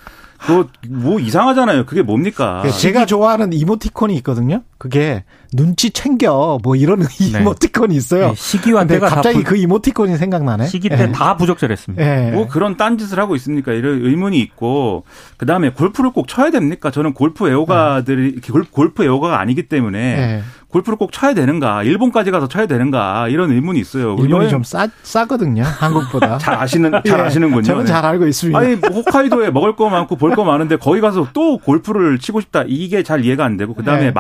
그거 0.47 0.69
뭐 0.89 1.19
이상하잖아요. 1.19 1.87
그게 1.87 2.03
뭡니까? 2.03 2.63
그 2.63 2.71
제가 2.71 3.07
좋아하는 3.07 3.53
이모티콘이 3.53 4.15
있거든요. 4.17 4.63
그게 4.79 5.25
눈치 5.55 5.91
챙겨 5.91 6.59
뭐 6.63 6.77
이런 6.77 7.07
이모티콘이 7.21 7.95
있어요. 7.97 8.29
네, 8.29 8.35
시기와 8.37 8.85
때가 8.85 9.09
갑자기 9.09 9.43
다그 9.43 9.57
이모티콘이 9.57 10.17
생각나네. 10.19 10.67
시기 10.67 10.89
예. 10.93 10.97
때다 10.97 11.37
부적절했습니다. 11.37 12.05
예. 12.05 12.31
뭐 12.33 12.47
그런 12.47 12.77
딴짓을 12.77 13.19
하고 13.19 13.35
있습니까? 13.37 13.73
이런 13.73 14.05
의문이 14.05 14.39
있고 14.41 15.05
그다음에 15.39 15.71
골프를 15.71 16.11
꼭 16.11 16.29
쳐야 16.29 16.51
됩니까? 16.51 16.91
저는 16.91 17.15
골프 17.15 17.49
애호가들이 17.49 18.41
골- 18.51 18.65
골프 18.71 19.05
애호가가 19.05 19.41
아니기 19.41 19.69
때문에 19.69 19.99
예. 19.99 20.43
골프를 20.69 20.99
꼭 20.99 21.11
쳐야 21.13 21.33
되는가? 21.33 21.85
일본까지 21.85 22.31
가서 22.31 22.49
쳐야 22.49 22.67
되는가? 22.67 23.29
이런 23.29 23.51
의문이 23.53 23.79
있어요. 23.81 24.17
일본이 24.19 24.51
좀 24.51 24.63
싸, 24.63 24.89
싸거든요. 25.03 25.63
한국보다. 25.63 26.37
잘 26.39 26.55
아시는 26.55 26.91
잘 27.07 27.21
예. 27.21 27.23
아시는군요. 27.23 27.63
저는 27.63 27.85
네. 27.85 27.87
잘 27.91 28.05
알고 28.05 28.27
있습니다. 28.27 28.59
아니 28.59 28.75
뭐 28.77 28.91
홋카이도에 28.91 29.51
먹을 29.53 29.75
거 29.75 29.89
많고 29.89 30.17
볼 30.17 30.37
거 30.37 30.45
많은데 30.45 30.77
거기 30.77 31.01
가서 31.01 31.29
또 31.33 31.57
골프를 31.57 32.19
치고 32.19 32.43
싶다 32.43 32.65
이게 32.67 33.03
잘 33.03 33.25
이해가 33.25 33.43
안 33.43 33.57
되고 33.57 33.73
그다음에 33.73 34.07
네. 34.07 34.11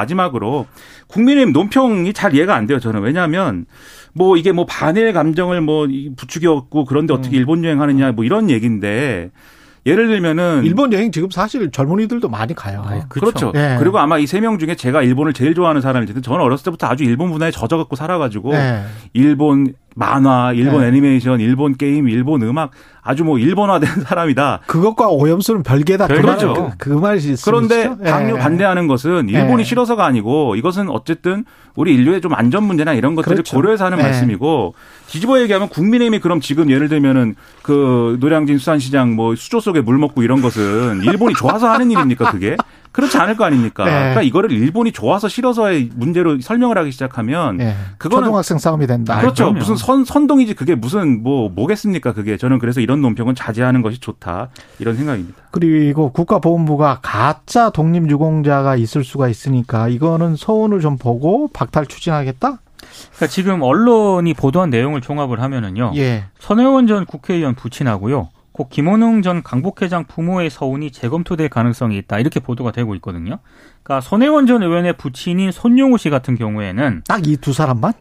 마지막으로 0.46 0.66
국민의힘 1.08 1.52
논평이 1.52 2.12
잘 2.12 2.34
이해가 2.34 2.54
안 2.54 2.66
돼요 2.66 2.78
저는 2.80 3.02
왜냐하면 3.02 3.66
뭐 4.12 4.36
이게 4.36 4.52
뭐 4.52 4.64
반일 4.66 5.12
감정을 5.12 5.60
뭐 5.60 5.86
이- 5.86 6.10
부추겼고 6.16 6.84
그런데 6.86 7.12
어떻게 7.12 7.36
일본 7.36 7.64
여행하느냐 7.64 8.12
뭐 8.12 8.24
이런 8.24 8.50
얘기인데 8.50 9.30
예를 9.84 10.08
들면은 10.08 10.62
일본 10.64 10.92
여행 10.92 11.12
지금 11.12 11.30
사실 11.30 11.70
젊은이들도 11.70 12.28
많이 12.28 12.54
가요. 12.56 12.82
아이, 12.84 13.02
그렇죠. 13.08 13.52
예. 13.54 13.76
그리고 13.78 14.00
아마 14.00 14.18
이 14.18 14.24
세 14.26 14.40
명 14.40 14.58
중에 14.58 14.74
제가 14.74 15.02
일본을 15.02 15.32
제일 15.32 15.54
좋아하는 15.54 15.80
사람일 15.80 16.06
텐데 16.06 16.20
저는 16.22 16.40
어렸을 16.40 16.64
때부터 16.64 16.88
아주 16.88 17.04
일본 17.04 17.30
문화에 17.30 17.52
젖어갖고 17.52 17.94
살아가지고 17.94 18.52
예. 18.54 18.82
일본 19.12 19.74
만화, 19.98 20.52
일본 20.52 20.82
네. 20.82 20.88
애니메이션, 20.88 21.40
일본 21.40 21.74
게임, 21.74 22.06
일본 22.10 22.42
음악 22.42 22.70
아주 23.02 23.24
뭐 23.24 23.38
일본화된 23.38 23.88
사람이다. 24.04 24.60
그것과 24.66 25.08
오염수는 25.08 25.62
별개다. 25.62 26.06
별개죠. 26.06 26.72
그, 26.78 26.90
그 26.90 26.90
말이 26.90 27.34
그런데? 27.42 27.88
강요 28.04 28.34
예. 28.36 28.38
반대하는 28.38 28.88
것은 28.88 29.30
일본이 29.30 29.60
예. 29.60 29.64
싫어서가 29.64 30.04
아니고 30.04 30.54
이것은 30.56 30.90
어쨌든 30.90 31.46
우리 31.76 31.94
인류의 31.94 32.20
좀 32.20 32.34
안전 32.34 32.64
문제나 32.64 32.92
이런 32.92 33.14
것들을 33.14 33.36
그렇죠. 33.36 33.56
고려해서 33.56 33.86
하는 33.86 33.98
예. 33.98 34.02
말씀이고 34.02 34.74
뒤집어 35.06 35.40
얘기하면 35.40 35.70
국민의힘이 35.70 36.18
그럼 36.18 36.40
지금 36.40 36.70
예를 36.70 36.88
들면은 36.90 37.34
그 37.62 38.18
노량진 38.20 38.58
수산시장 38.58 39.16
뭐 39.16 39.34
수조 39.34 39.60
속에 39.60 39.80
물 39.80 39.96
먹고 39.96 40.22
이런 40.22 40.42
것은 40.42 41.04
일본이 41.04 41.34
좋아서 41.34 41.70
하는 41.70 41.90
일입니까 41.90 42.32
그게? 42.32 42.56
그렇지 42.96 43.18
않을 43.18 43.36
거 43.36 43.44
아닙니까? 43.44 43.84
네. 43.84 43.90
그러니까 43.90 44.22
이거를 44.22 44.50
일본이 44.50 44.90
좋아서 44.90 45.28
싫어서의 45.28 45.90
문제로 45.94 46.40
설명을 46.40 46.78
하기 46.78 46.90
시작하면 46.90 47.60
예. 47.60 47.74
그거는 47.98 48.24
초등학생 48.24 48.58
싸움이 48.58 48.86
된다. 48.86 49.20
그렇죠. 49.20 49.44
그럼요. 49.44 49.58
무슨 49.58 49.76
선, 49.76 50.04
선동이지 50.06 50.54
그게 50.54 50.74
무슨 50.74 51.22
뭐 51.22 51.50
뭐겠습니까 51.50 52.14
그게 52.14 52.38
저는 52.38 52.58
그래서 52.58 52.80
이런 52.80 53.02
논평은 53.02 53.34
자제하는 53.34 53.82
것이 53.82 54.00
좋다 54.00 54.48
이런 54.78 54.96
생각입니다. 54.96 55.36
그리고 55.50 56.10
국가보훈부가 56.10 57.00
가짜 57.02 57.68
독립 57.68 58.10
유공자가 58.10 58.76
있을 58.76 59.04
수가 59.04 59.28
있으니까 59.28 59.88
이거는 59.88 60.36
서운을 60.36 60.80
좀 60.80 60.96
보고 60.96 61.48
박탈 61.52 61.86
추진하겠다? 61.86 62.58
그러니까 63.16 63.26
지금 63.28 63.60
언론이 63.60 64.32
보도한 64.32 64.70
내용을 64.70 65.02
종합을 65.02 65.42
하면은요. 65.42 65.92
예. 65.96 66.24
선혜원 66.38 66.86
전 66.86 67.04
국회의원 67.04 67.54
부친하고요. 67.54 68.30
고 68.56 68.68
김원웅 68.68 69.20
전 69.20 69.42
강북회장 69.42 70.04
부모의 70.04 70.48
서운이 70.48 70.90
재검토될 70.90 71.50
가능성이 71.50 71.98
있다. 71.98 72.18
이렇게 72.18 72.40
보도가 72.40 72.72
되고 72.72 72.94
있거든요. 72.96 73.38
그러니까 73.82 74.00
손혜원 74.00 74.46
전 74.46 74.62
의원의 74.62 74.94
부친인 74.94 75.52
손용우 75.52 75.98
씨 75.98 76.08
같은 76.08 76.36
경우에는 76.36 77.02
딱 77.06 77.20
이 77.26 77.36
두 77.36 77.52
사람만? 77.52 77.92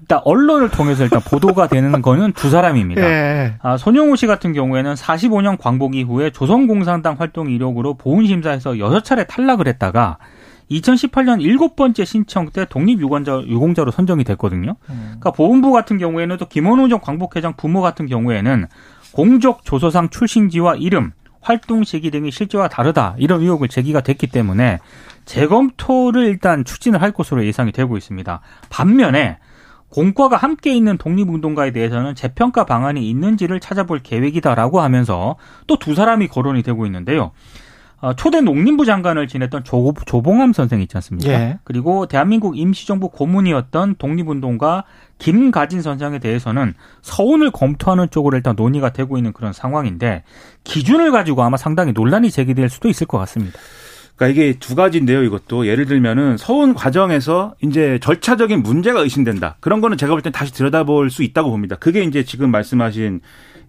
일단 0.00 0.20
언론을 0.24 0.70
통해서 0.70 1.02
일단 1.04 1.20
보도가 1.20 1.66
되는 1.68 1.90
거는 2.00 2.32
두 2.32 2.48
사람입니다. 2.48 3.02
예. 3.02 3.54
아, 3.60 3.76
손용우 3.76 4.16
씨 4.16 4.26
같은 4.26 4.52
경우에는 4.54 4.94
45년 4.94 5.58
광복 5.58 5.94
이후에 5.96 6.30
조선공산당 6.30 7.16
활동 7.18 7.50
이력으로 7.50 7.94
보훈심사에서 7.94 8.72
6차례 8.74 9.26
탈락을 9.28 9.66
했다가 9.68 10.16
2018년 10.70 11.40
일곱 11.40 11.76
번째 11.76 12.04
신청 12.04 12.50
때 12.50 12.66
독립 12.68 13.00
유공자, 13.00 13.40
유공자로 13.46 13.90
선정이 13.90 14.24
됐거든요. 14.24 14.76
그러니까 14.86 15.30
보훈부 15.32 15.72
같은 15.72 15.98
경우에는 15.98 16.36
또 16.36 16.46
김원우 16.46 16.88
전 16.88 17.00
광복회장 17.00 17.54
부모 17.56 17.80
같은 17.80 18.06
경우에는 18.06 18.66
공적 19.12 19.64
조서상 19.64 20.10
출신지와 20.10 20.76
이름, 20.76 21.12
활동 21.40 21.84
시기 21.84 22.10
등이 22.10 22.30
실제와 22.30 22.68
다르다 22.68 23.14
이런 23.18 23.40
의혹을 23.40 23.68
제기가 23.68 24.00
됐기 24.00 24.26
때문에 24.26 24.78
재검토를 25.24 26.24
일단 26.24 26.64
추진을 26.64 27.00
할 27.02 27.12
것으로 27.12 27.44
예상이 27.46 27.72
되고 27.72 27.96
있습니다. 27.96 28.40
반면에 28.70 29.38
공과가 29.90 30.36
함께 30.36 30.74
있는 30.74 30.98
독립운동가에 30.98 31.72
대해서는 31.72 32.14
재평가 32.14 32.64
방안이 32.64 33.08
있는지를 33.08 33.60
찾아볼 33.60 34.00
계획이다라고 34.00 34.80
하면서 34.80 35.36
또 35.66 35.76
두 35.76 35.94
사람이 35.94 36.28
거론이 36.28 36.62
되고 36.62 36.84
있는데요. 36.86 37.30
어, 38.00 38.14
초대 38.14 38.40
농림부 38.40 38.84
장관을 38.84 39.26
지냈던 39.26 39.64
조, 39.64 39.92
조봉암 40.06 40.52
선생 40.52 40.80
있지 40.80 40.96
않습니까? 40.96 41.32
예. 41.32 41.58
그리고 41.64 42.06
대한민국 42.06 42.56
임시정부 42.56 43.08
고문이었던 43.08 43.96
독립운동가 43.98 44.84
김가진 45.18 45.82
선생에 45.82 46.20
대해서는 46.20 46.74
서운을 47.02 47.50
검토하는 47.50 48.08
쪽으로 48.10 48.36
일단 48.36 48.54
논의가 48.56 48.92
되고 48.92 49.16
있는 49.16 49.32
그런 49.32 49.52
상황인데 49.52 50.22
기준을 50.62 51.10
가지고 51.10 51.42
아마 51.42 51.56
상당히 51.56 51.92
논란이 51.92 52.30
제기될 52.30 52.68
수도 52.68 52.88
있을 52.88 53.06
것 53.06 53.18
같습니다. 53.18 53.58
그러니까 54.18 54.26
이게 54.42 54.58
두 54.58 54.74
가지인데요. 54.74 55.22
이것도 55.22 55.66
예를 55.68 55.86
들면은 55.86 56.36
서운 56.36 56.74
과정에서 56.74 57.54
이제 57.62 57.98
절차적인 58.02 58.62
문제가 58.64 59.00
의심된다. 59.00 59.56
그런 59.60 59.80
거는 59.80 59.96
제가 59.96 60.12
볼 60.12 60.22
땐 60.22 60.32
다시 60.32 60.52
들여다볼 60.52 61.10
수 61.10 61.22
있다고 61.22 61.50
봅니다. 61.50 61.76
그게 61.76 62.02
이제 62.02 62.24
지금 62.24 62.50
말씀하신 62.50 63.20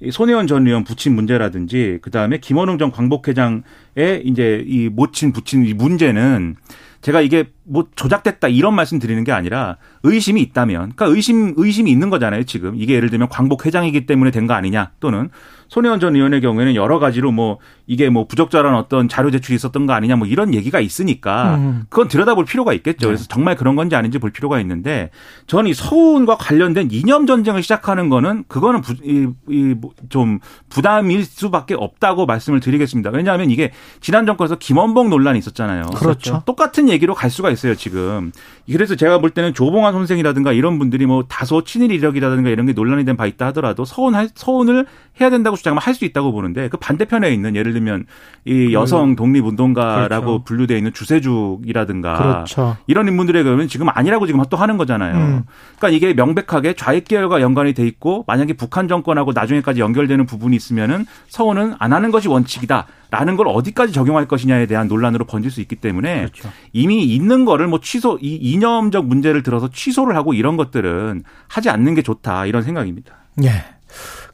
이 0.01 0.11
손혜원 0.11 0.47
전 0.47 0.65
의원 0.65 0.83
부친 0.83 1.13
문제라든지 1.13 1.99
그 2.01 2.09
다음에 2.09 2.39
김원웅 2.39 2.79
전 2.79 2.89
광복회장의 2.91 4.23
이제 4.25 4.63
이 4.65 4.89
모친 4.89 5.33
부친 5.33 5.65
이 5.65 5.73
문제는 5.75 6.55
제가 7.01 7.21
이게 7.21 7.45
뭐 7.63 7.87
조작됐다 7.95 8.47
이런 8.47 8.75
말씀 8.75 8.97
드리는 8.99 9.23
게 9.23 9.31
아니라 9.31 9.77
의심이 10.03 10.41
있다면 10.41 10.93
그러니까 10.95 11.05
의심 11.05 11.53
의심이 11.55 11.91
있는 11.91 12.09
거잖아요 12.09 12.43
지금 12.43 12.75
이게 12.75 12.93
예를 12.95 13.09
들면 13.09 13.29
광복 13.29 13.65
회장이기 13.65 14.05
때문에 14.05 14.31
된 14.31 14.47
거 14.47 14.53
아니냐 14.53 14.91
또는 14.99 15.29
손혜원 15.69 15.99
전 15.99 16.15
의원의 16.15 16.41
경우에는 16.41 16.75
여러 16.75 16.99
가지로 16.99 17.31
뭐 17.31 17.59
이게 17.85 18.09
뭐 18.09 18.27
부적절한 18.27 18.75
어떤 18.75 19.07
자료 19.07 19.31
제출이 19.31 19.55
있었던 19.55 19.85
거 19.85 19.93
아니냐 19.93 20.15
뭐 20.15 20.27
이런 20.27 20.53
얘기가 20.53 20.79
있으니까 20.79 21.55
음. 21.55 21.83
그건 21.89 22.07
들여다볼 22.07 22.45
필요가 22.45 22.73
있겠죠. 22.73 23.07
그래서 23.07 23.25
정말 23.29 23.55
그런 23.55 23.75
건지 23.75 23.95
아닌지 23.95 24.17
볼 24.17 24.31
필요가 24.31 24.59
있는데 24.59 25.11
저는 25.47 25.69
이 25.69 25.73
서운과 25.73 26.37
관련된 26.37 26.89
이념 26.91 27.25
전쟁을 27.25 27.61
시작하는 27.63 28.09
거는 28.09 28.43
그거는 28.47 28.81
부, 28.81 28.93
이, 29.03 29.27
이, 29.47 29.75
뭐좀 29.75 30.39
부담일 30.69 31.23
수밖에 31.23 31.75
없다고 31.75 32.25
말씀을 32.25 32.59
드리겠습니다. 32.59 33.11
왜냐하면 33.11 33.51
이게 33.51 33.71
지난 34.01 34.25
정권에서 34.25 34.57
김원봉 34.57 35.09
논란이 35.09 35.37
있었잖아요. 35.39 35.85
그렇죠. 35.95 36.41
똑같은 36.45 36.89
얘기로 36.89 37.13
갈 37.13 37.29
수가 37.29 37.51
있어요 37.51 37.75
지금. 37.75 38.31
그래서 38.73 38.95
제가 38.95 39.19
볼 39.19 39.29
때는 39.29 39.53
조봉환 39.53 39.93
선생이라든가 39.93 40.51
이런 40.53 40.79
분들이 40.79 41.05
뭐 41.05 41.23
다소 41.27 41.63
친일 41.63 41.91
이력이라든가 41.91 42.49
이런 42.49 42.65
게 42.65 42.73
논란이 42.73 43.05
된 43.05 43.15
바 43.19 43.25
있다 43.25 43.47
하더라도 43.47 43.83
서운 43.83 44.13
서운을 44.33 44.85
해야 45.19 45.29
된다고 45.29 45.57
주장을 45.57 45.77
할수 45.77 46.05
있다고 46.05 46.31
보는데 46.31 46.69
그 46.69 46.77
반대편에 46.77 47.33
있는 47.33 47.55
예를 47.55 47.73
들면 47.73 48.05
이 48.45 48.71
여성 48.73 49.15
독립운동가라고 49.17 50.25
그렇죠. 50.25 50.43
분류되어 50.45 50.77
있는 50.77 50.93
주세죽이라든가 50.93 52.17
그렇죠. 52.17 52.77
이런 52.87 53.07
인물들에 53.07 53.43
그러면 53.43 53.67
지금 53.67 53.87
아니라고 53.89 54.25
지금 54.27 54.41
또 54.49 54.57
하는 54.57 54.77
거잖아요. 54.77 55.15
음. 55.15 55.43
그러니까 55.77 55.89
이게 55.89 56.13
명백하게 56.13 56.73
좌익 56.73 57.05
계열과 57.07 57.41
연관이 57.41 57.73
돼 57.73 57.85
있고 57.85 58.23
만약에 58.27 58.53
북한 58.53 58.87
정권하고 58.87 59.33
나중에까지 59.33 59.81
연결되는 59.81 60.25
부분이 60.25 60.55
있으면은 60.55 61.05
서울은 61.27 61.75
안 61.79 61.93
하는 61.93 62.11
것이 62.11 62.27
원칙이다 62.27 62.85
라는 63.11 63.37
걸 63.37 63.47
어디까지 63.47 63.91
적용할 63.91 64.27
것이냐에 64.27 64.67
대한 64.67 64.87
논란으로 64.87 65.25
번질 65.25 65.49
수 65.49 65.61
있기 65.61 65.75
때문에 65.75 66.27
그렇죠. 66.27 66.49
이미 66.73 67.03
있는 67.03 67.43
거를 67.45 67.67
뭐 67.67 67.79
취소 67.81 68.19
이 68.21 68.35
이념적 68.35 69.07
문제를 69.07 69.41
들어서 69.41 69.69
취소를 69.69 70.15
하고 70.15 70.33
이런 70.33 70.57
것들은 70.57 71.23
하지 71.47 71.69
않는 71.69 71.95
게 71.95 72.01
좋다 72.03 72.45
이런 72.45 72.61
생각입니다. 72.61 73.15
예. 73.43 73.65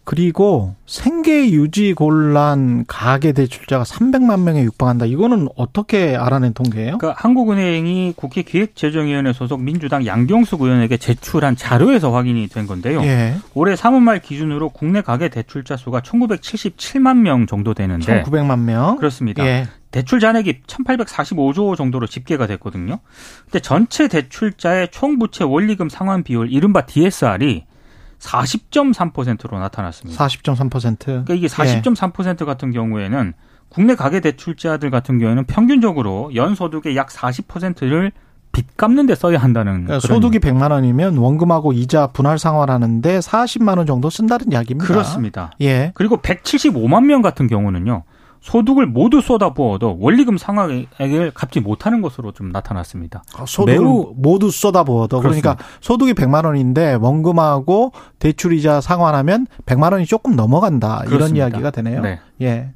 그리고 0.06 0.76
생계 0.86 1.50
유지 1.50 1.94
곤란 1.94 2.86
가계 2.88 3.32
대출자가 3.34 3.84
300만 3.84 4.42
명에 4.42 4.64
육박한다. 4.64 5.08
이거는 5.08 5.48
어떻게 5.56 6.16
알아낸 6.16 6.54
통계예요? 6.54 7.00
그러니까 7.00 7.20
한국은행이 7.22 8.14
국회 8.16 8.44
기획재정위원회 8.44 9.34
소속 9.34 9.62
민주당 9.62 10.06
양경숙 10.06 10.62
의원에게 10.62 10.98
제출한 10.98 11.56
자료에서 11.56 12.12
확인이 12.12 12.48
된 12.48 12.68
건데요. 12.68 13.02
예. 13.02 13.36
올해 13.56 13.74
3월 13.74 14.00
말 14.00 14.22
기준으로 14.22 14.70
국내 14.70 15.02
가계 15.02 15.30
대출자 15.30 15.76
수가 15.76 16.02
1977만 16.02 17.18
명 17.18 17.48
정도 17.48 17.74
되는데 17.74 18.24
1900만 18.24 18.60
명. 18.60 18.98
그렇습니다. 18.98 19.44
예. 19.44 19.68
대출 19.90 20.20
잔액이 20.20 20.62
1845조 20.68 21.76
정도로 21.76 22.06
집계가 22.06 22.46
됐거든요. 22.46 23.00
근데 23.46 23.60
전체 23.60 24.08
대출자의 24.08 24.90
총 24.92 25.18
부채 25.18 25.44
원리금 25.44 25.90
상환 25.90 26.22
비율 26.22 26.52
이른바 26.52 26.86
DSR이 26.86 27.64
40.3%로 28.26 29.60
나타났습니다. 29.60 30.28
40.3%. 30.28 31.00
그러니까 31.06 31.34
이게 31.34 31.48
40.3% 31.48 32.42
예. 32.42 32.46
같은 32.46 32.72
경우에는 32.72 33.34
국내 33.70 33.96
가계 33.96 34.20
대출자들 34.20 34.90
같은 34.90 35.20
경우에는 35.20 35.46
평균적으로 35.46 36.32
연 36.36 36.56
소득의 36.56 36.96
약 36.96 37.10
40%를 37.10 38.12
빚 38.52 38.78
갚는 38.78 39.06
데 39.06 39.16
써야 39.16 39.38
한다는 39.38 39.84
그러니까 39.84 40.00
소득이 40.08 40.40
100만 40.40 40.72
원이면 40.72 41.18
원금하고 41.18 41.74
이자 41.74 42.08
분할 42.08 42.40
상환하는데 42.40 43.20
40만 43.20 43.78
원 43.78 43.86
정도 43.86 44.10
쓴다는 44.10 44.52
이야기입니다. 44.52 44.88
그렇습니다. 44.88 45.52
예. 45.62 45.92
그리고 45.94 46.18
175만 46.18 47.04
명 47.04 47.22
같은 47.22 47.48
경우는요. 47.48 48.04
소득을 48.46 48.86
모두 48.86 49.22
쏟아부어도 49.22 49.98
원리금 50.00 50.38
상환액을 50.38 51.32
갚지 51.34 51.62
못하는 51.62 52.04
것으로 52.04 52.32
좀 52.32 52.52
나타났습니다. 52.52 53.24
아, 53.36 53.44
소득을 53.48 53.80
매우 53.80 54.14
모두 54.16 54.52
쏟아부어도 54.52 55.20
그러니까 55.20 55.58
소득이 55.82 56.14
100만 56.14 56.46
원인데 56.46 56.94
원금하고 56.94 57.92
대출이자 58.20 58.82
상환하면 58.82 59.48
100만 59.66 59.94
원이 59.94 60.06
조금 60.06 60.36
넘어간다 60.36 61.00
그렇습니다. 61.06 61.26
이런 61.26 61.36
이야기가 61.36 61.72
되네요. 61.72 62.02
네. 62.02 62.20
예. 62.42 62.70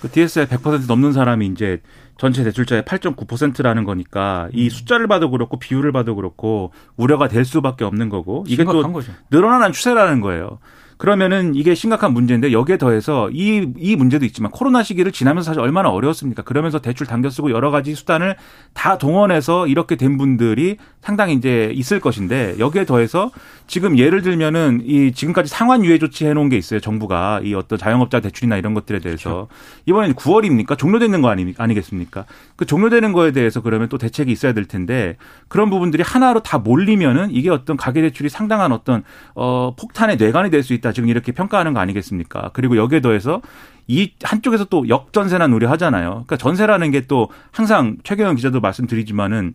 그 0.00 0.10
DSR 0.10 0.48
100% 0.48 0.88
넘는 0.88 1.12
사람이 1.12 1.46
이제 1.46 1.80
전체 2.18 2.42
대출자의 2.42 2.82
8.9%라는 2.82 3.84
거니까 3.84 4.48
이 4.52 4.64
음. 4.64 4.68
숫자를 4.68 5.06
봐도 5.06 5.30
그렇고 5.30 5.60
비율을 5.60 5.92
봐도 5.92 6.16
그렇고 6.16 6.72
우려가 6.96 7.28
될 7.28 7.44
수밖에 7.44 7.84
없는 7.84 8.08
거고 8.08 8.44
이게 8.48 8.64
또 8.64 8.82
거죠. 8.92 9.12
늘어나는 9.30 9.70
추세라는 9.70 10.20
거예요. 10.20 10.58
그러면은 10.96 11.54
이게 11.54 11.74
심각한 11.74 12.12
문제인데 12.12 12.52
여기에 12.52 12.78
더해서 12.78 13.30
이, 13.30 13.72
이 13.78 13.96
문제도 13.96 14.24
있지만 14.24 14.50
코로나 14.50 14.82
시기를 14.82 15.12
지나면서 15.12 15.46
사실 15.46 15.60
얼마나 15.60 15.90
어려웠습니까? 15.90 16.42
그러면서 16.42 16.80
대출 16.80 17.06
당겨 17.06 17.30
쓰고 17.30 17.50
여러 17.50 17.70
가지 17.70 17.94
수단을 17.94 18.36
다 18.72 18.98
동원해서 18.98 19.66
이렇게 19.68 19.96
된 19.96 20.18
분들이 20.18 20.76
상당히 21.00 21.34
이제 21.34 21.70
있을 21.74 22.00
것인데 22.00 22.56
여기에 22.58 22.86
더해서 22.86 23.30
지금 23.66 23.98
예를 23.98 24.22
들면은 24.22 24.80
이 24.84 25.12
지금까지 25.12 25.48
상환 25.48 25.84
유예 25.84 25.98
조치 25.98 26.26
해놓은 26.26 26.48
게 26.48 26.56
있어요. 26.56 26.80
정부가 26.80 27.40
이 27.44 27.54
어떤 27.54 27.78
자영업자 27.78 28.20
대출이나 28.20 28.56
이런 28.56 28.74
것들에 28.74 28.98
대해서 28.98 29.30
그렇죠. 29.30 29.48
이번엔 29.86 30.14
9월입니까? 30.14 30.76
종료되는 30.76 31.22
거 31.22 31.28
아니, 31.28 31.54
아니겠습니까? 31.56 32.24
그 32.56 32.66
종료되는 32.66 33.12
거에 33.12 33.32
대해서 33.32 33.60
그러면 33.60 33.88
또 33.88 33.98
대책이 33.98 34.30
있어야 34.32 34.52
될 34.52 34.64
텐데 34.66 35.16
그런 35.48 35.70
부분들이 35.70 36.02
하나로 36.02 36.42
다 36.42 36.58
몰리면은 36.58 37.30
이게 37.30 37.50
어떤 37.50 37.76
가계 37.76 38.02
대출이 38.02 38.28
상당한 38.28 38.72
어떤 38.72 39.04
어 39.34 39.74
폭탄의 39.78 40.16
뇌관이 40.16 40.50
될 40.50 40.64
수 40.64 40.72
있다. 40.72 40.83
지금 40.92 41.08
이렇게 41.08 41.32
평가하는 41.32 41.72
거 41.74 41.80
아니겠습니까? 41.80 42.50
그리고 42.52 42.76
여기에 42.76 43.00
더해서 43.00 43.40
이 43.86 44.12
한쪽에서 44.22 44.64
또 44.64 44.88
역전세난 44.88 45.52
우려하잖아요. 45.52 46.08
그러니까 46.10 46.36
전세라는 46.36 46.90
게 46.90 47.04
또 47.06 47.28
항상 47.52 47.96
최경영 48.02 48.34
기자도 48.36 48.60
말씀드리지만은 48.60 49.54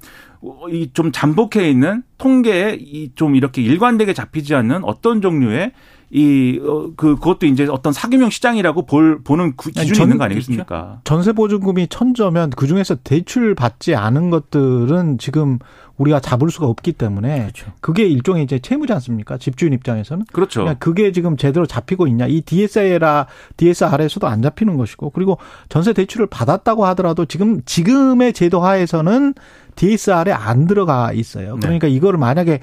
이 0.72 0.90
좀 0.94 1.12
잠복해 1.12 1.70
있는 1.70 2.04
통계에 2.18 2.78
이 2.80 3.10
좀 3.16 3.36
이렇게 3.36 3.62
일관되게 3.62 4.14
잡히지 4.14 4.54
않는 4.56 4.84
어떤 4.84 5.22
종류의 5.22 5.72
이, 6.12 6.60
어, 6.64 6.92
그, 6.96 7.16
그것도 7.16 7.46
이제 7.46 7.68
어떤 7.70 7.94
사기명 7.94 8.32
시장이라고 8.32 8.88
볼, 8.88 9.22
보는 9.24 9.56
기준이 9.56 9.94
전, 9.94 10.06
있는 10.08 10.18
거 10.18 10.24
아니겠습니까? 10.24 11.02
전세 11.04 11.34
보증금이 11.34 11.88
천저면 11.88 12.50
그 12.52 12.66
중에서 12.66 12.96
대출 13.04 13.54
받지 13.54 13.94
않은 13.96 14.32
것들은 14.32 15.20
지금 15.20 15.60
우리가 16.00 16.20
잡을 16.20 16.50
수가 16.50 16.66
없기 16.66 16.94
때문에 16.94 17.42
그렇죠. 17.42 17.72
그게 17.82 18.08
일종의 18.08 18.44
이제 18.44 18.58
채무지 18.58 18.92
않습니까? 18.94 19.38
집주인 19.38 19.74
입장에서는. 19.74 20.26
그렇죠. 20.32 20.62
그러니까 20.62 20.80
그게 20.80 21.12
지금 21.12 21.38
제대로 21.38 21.68
잡히고 21.68 22.08
있냐. 22.08 22.26
이 22.26 22.42
DSR라 22.42 23.28
DSR에서도 23.58 24.26
안 24.26 24.42
잡히는 24.42 24.78
것이고 24.78 25.12
그리고 25.12 25.38
전세 25.68 25.94
대출을 25.94 26.28
받았다고 26.28 26.86
하더라도 26.88 27.26
지금 27.26 27.62
지금의 27.66 28.34
제도 28.34 28.62
하에서는 28.62 29.36
DSR에 29.76 30.32
안 30.32 30.68
들어가 30.68 31.12
있어요. 31.12 31.56
네. 31.56 31.60
그러니까 31.60 31.88
네. 31.88 31.94
이거를 31.94 32.18
만약에 32.18 32.62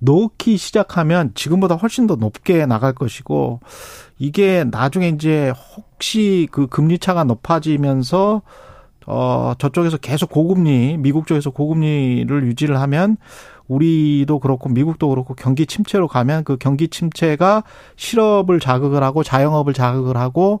놓기 0.00 0.56
시작하면 0.56 1.32
지금보다 1.34 1.74
훨씬 1.74 2.06
더 2.06 2.16
높게 2.16 2.66
나갈 2.66 2.94
것이고 2.94 3.60
이게 4.18 4.64
나중에 4.70 5.08
이제 5.08 5.52
혹시 5.76 6.48
그 6.50 6.66
금리 6.68 6.98
차가 6.98 7.24
높아지면서 7.24 8.42
어 9.10 9.54
저쪽에서 9.58 9.96
계속 9.96 10.30
고금리 10.30 10.98
미국 10.98 11.26
쪽에서 11.26 11.50
고금리를 11.50 12.46
유지를 12.46 12.78
하면 12.80 13.16
우리도 13.68 14.38
그렇고 14.38 14.68
미국도 14.68 15.08
그렇고 15.08 15.34
경기 15.34 15.66
침체로 15.66 16.08
가면 16.08 16.44
그 16.44 16.56
경기 16.58 16.88
침체가 16.88 17.64
실업을 17.96 18.60
자극을 18.60 19.02
하고 19.02 19.22
자영업을 19.22 19.72
자극을 19.72 20.16
하고 20.16 20.60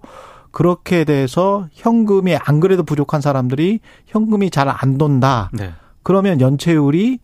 그렇게 0.50 1.04
돼서 1.04 1.68
현금이 1.72 2.36
안 2.36 2.60
그래도 2.60 2.82
부족한 2.84 3.20
사람들이 3.20 3.80
현금이 4.06 4.50
잘 4.50 4.68
안 4.68 4.96
돈다. 4.98 5.50
네. 5.52 5.72
그러면 6.02 6.40
연체율이 6.40 7.18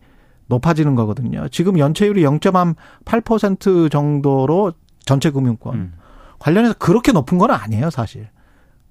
높아지는 0.47 0.93
거거든요. 0.93 1.47
지금 1.49 1.79
연체율이 1.79 2.21
0.8% 2.23 3.89
정도로 3.91 4.73
전체 5.05 5.31
금융권 5.31 5.75
음. 5.75 5.93
관련해서 6.37 6.75
그렇게 6.77 7.11
높은 7.11 7.37
건 7.39 7.49
아니에요, 7.51 7.89
사실. 7.89 8.27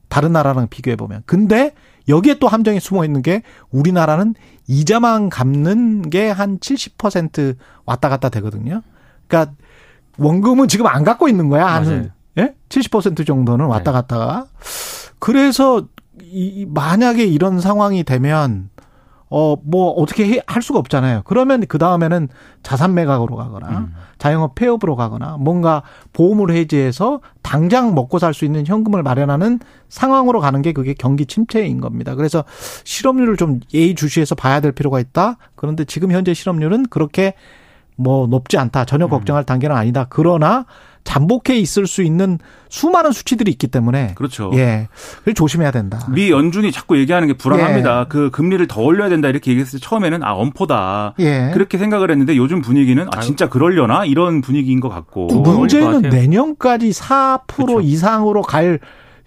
다른 0.08 0.32
나라랑 0.32 0.68
비교해 0.68 0.96
보면. 0.96 1.22
근데 1.26 1.72
여기에 2.08 2.38
또 2.38 2.48
함정이 2.48 2.80
숨어 2.80 3.04
있는 3.04 3.22
게 3.22 3.42
우리나라는 3.70 4.34
이자만 4.66 5.30
갚는 5.30 6.10
게 6.10 6.30
한 6.30 6.58
70% 6.58 7.56
왔다 7.86 8.08
갔다 8.08 8.28
되거든요. 8.28 8.82
그러니까 9.26 9.54
원금은 10.18 10.68
지금 10.68 10.86
안 10.86 11.04
갖고 11.04 11.28
있는 11.28 11.48
거야. 11.48 11.66
한 11.66 12.12
예? 12.38 12.54
70% 12.68 13.26
정도는 13.26 13.66
왔다 13.66 13.90
네. 13.90 13.92
갔다가. 13.92 14.46
그래서 15.18 15.86
이 16.22 16.66
만약에 16.68 17.24
이런 17.24 17.60
상황이 17.60 18.04
되면 18.04 18.70
어, 19.30 19.56
뭐, 19.64 19.90
어떻게 19.90 20.40
할 20.46 20.62
수가 20.62 20.78
없잖아요. 20.78 21.22
그러면 21.24 21.64
그 21.66 21.78
다음에는 21.78 22.28
자산 22.62 22.94
매각으로 22.94 23.36
가거나, 23.36 23.68
음. 23.68 23.94
자영업 24.18 24.54
폐업으로 24.54 24.96
가거나, 24.96 25.36
뭔가 25.40 25.82
보험을 26.12 26.50
해지해서 26.50 27.20
당장 27.42 27.94
먹고 27.94 28.18
살 28.18 28.34
수 28.34 28.44
있는 28.44 28.66
현금을 28.66 29.02
마련하는 29.02 29.60
상황으로 29.88 30.40
가는 30.40 30.62
게 30.62 30.72
그게 30.72 30.94
경기 30.94 31.26
침체인 31.26 31.80
겁니다. 31.80 32.14
그래서 32.14 32.44
실업률을 32.84 33.36
좀 33.36 33.60
예의주시해서 33.72 34.34
봐야 34.34 34.60
될 34.60 34.72
필요가 34.72 35.00
있다. 35.00 35.36
그런데 35.56 35.84
지금 35.84 36.12
현재 36.12 36.34
실업률은 36.34 36.86
그렇게 36.90 37.34
뭐 37.96 38.26
높지 38.26 38.58
않다. 38.58 38.84
전혀 38.84 39.06
음. 39.06 39.10
걱정할 39.10 39.44
단계는 39.44 39.74
아니다. 39.74 40.06
그러나 40.08 40.66
잠복해 41.04 41.54
있을 41.56 41.86
수 41.86 42.02
있는 42.02 42.38
수많은 42.70 43.12
수치들이 43.12 43.50
있기 43.52 43.66
때문에 43.66 44.14
그렇죠. 44.14 44.50
예. 44.54 44.88
그걸 45.18 45.34
조심해야 45.34 45.70
된다. 45.70 46.06
미 46.10 46.30
연준이 46.30 46.72
자꾸 46.72 46.98
얘기하는 46.98 47.28
게 47.28 47.34
불안합니다. 47.34 48.00
예. 48.00 48.06
그 48.08 48.30
금리를 48.30 48.66
더 48.66 48.80
올려야 48.80 49.10
된다 49.10 49.28
이렇게 49.28 49.50
얘기했을 49.50 49.78
때 49.78 49.86
처음에는 49.86 50.22
아 50.22 50.32
엄포다. 50.32 51.14
예. 51.20 51.50
그렇게 51.52 51.76
생각을 51.76 52.10
했는데 52.10 52.36
요즘 52.36 52.62
분위기는 52.62 53.06
아 53.12 53.20
진짜 53.20 53.48
그럴려나 53.48 54.06
이런 54.06 54.40
분위기인 54.40 54.80
것 54.80 54.88
같고. 54.88 55.26
문제는 55.26 56.02
내년까지 56.02 56.90
4% 56.90 57.40
그렇죠. 57.46 57.80
이상으로 57.82 58.42
갈 58.42 58.80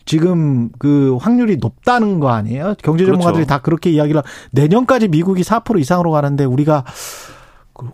지금 0.06 0.70
그 0.80 1.18
확률이 1.20 1.58
높다는 1.58 2.20
거 2.20 2.30
아니에요? 2.30 2.76
경제 2.82 3.06
전문가들이 3.06 3.46
그렇죠. 3.46 3.48
다 3.50 3.60
그렇게 3.60 3.92
이야기를 3.92 4.24
내년까지 4.52 5.10
미국이 5.10 5.44
4% 5.44 5.80
이상으로 5.80 6.12
가는데 6.12 6.46
우리가 6.46 6.86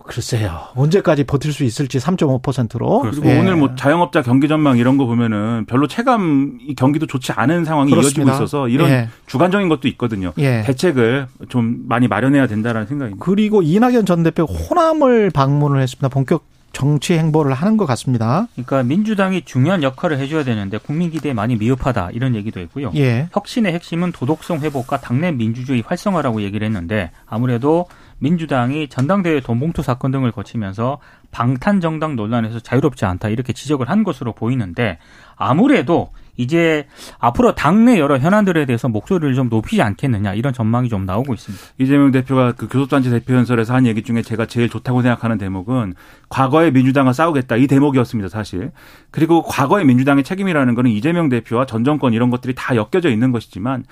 글쎄요. 0.05 0.59
언제까지 0.75 1.25
버틸 1.25 1.51
수 1.51 1.63
있을지 1.63 1.97
3.5%로. 1.97 3.01
그리고 3.01 3.29
예. 3.29 3.39
오늘 3.39 3.55
뭐 3.55 3.75
자영업자 3.75 4.21
경기 4.21 4.47
전망 4.47 4.77
이런 4.77 4.97
거 4.97 5.05
보면은 5.05 5.65
별로 5.65 5.87
체감 5.87 6.59
이 6.61 6.75
경기도 6.75 7.05
좋지 7.05 7.33
않은 7.33 7.65
상황이 7.65 7.91
그렇습니다. 7.91 8.31
이어지고 8.31 8.35
있어서 8.35 8.67
이런 8.69 8.89
예. 8.89 9.09
주관적인 9.27 9.69
것도 9.69 9.87
있거든요. 9.89 10.33
예. 10.37 10.63
대책을 10.65 11.27
좀 11.49 11.83
많이 11.87 12.07
마련해야 12.07 12.47
된다라는 12.47 12.87
생각입니다. 12.87 13.23
그리고 13.25 13.61
이낙연 13.61 14.05
전 14.05 14.23
대표 14.23 14.43
호남을 14.43 15.31
방문을 15.31 15.81
했습니다. 15.81 16.07
본격 16.07 16.45
정치 16.73 17.13
행보를 17.13 17.53
하는 17.53 17.77
것 17.77 17.85
같습니다. 17.85 18.47
그러니까 18.53 18.83
민주당이 18.83 19.43
중요한 19.45 19.83
역할을 19.83 20.17
해줘야 20.17 20.43
되는데 20.43 20.79
국민 20.79 21.11
기대에 21.11 21.31
많이 21.31 21.55
미흡하다 21.55 22.09
이런 22.13 22.35
얘기도 22.35 22.59
있고요. 22.61 22.91
예. 22.95 23.29
혁신의 23.31 23.73
핵심은 23.73 24.11
도덕성 24.11 24.59
회복과 24.61 24.99
당내 24.99 25.31
민주주의 25.31 25.83
활성화라고 25.85 26.41
얘기를 26.41 26.65
했는데 26.65 27.11
아무래도 27.27 27.85
민주당이 28.23 28.87
전당대회 28.87 29.41
돈봉투 29.41 29.81
사건 29.81 30.11
등을 30.11 30.31
거치면서 30.31 30.99
방탄 31.31 31.81
정당 31.81 32.15
논란에서 32.15 32.61
자유롭지 32.61 33.03
않다 33.03 33.27
이렇게 33.27 33.51
지적을 33.51 33.89
한 33.89 34.03
것으로 34.03 34.31
보이는데 34.31 34.97
아무래도 35.35 36.09
이제 36.37 36.87
앞으로 37.19 37.53
당내 37.53 37.99
여러 37.99 38.17
현안들에 38.17 38.65
대해서 38.65 38.87
목소리를 38.87 39.35
좀 39.35 39.49
높이지 39.49 39.81
않겠느냐 39.81 40.33
이런 40.33 40.53
전망이 40.53 40.89
좀 40.89 41.05
나오고 41.05 41.33
있습니다. 41.33 41.63
이재명 41.77 42.11
대표가 42.11 42.53
그 42.53 42.67
교섭단체 42.67 43.09
대표 43.09 43.35
연설에서 43.35 43.75
한 43.75 43.85
얘기 43.85 44.01
중에 44.01 44.21
제가 44.21 44.45
제일 44.47 44.69
좋다고 44.69 45.01
생각하는 45.01 45.37
대목은 45.37 45.93
과거의 46.29 46.71
민주당과 46.71 47.13
싸우겠다 47.13 47.57
이 47.57 47.67
대목이었습니다 47.67 48.29
사실. 48.29 48.71
그리고 49.11 49.43
과거의 49.43 49.85
민주당의 49.85 50.23
책임이라는 50.23 50.73
거는 50.73 50.89
이재명 50.89 51.29
대표와 51.29 51.65
전 51.65 51.83
정권 51.83 52.13
이런 52.13 52.29
것들이 52.29 52.55
다 52.55 52.75
엮여져 52.75 53.09
있는 53.09 53.31
것이지만 53.31 53.83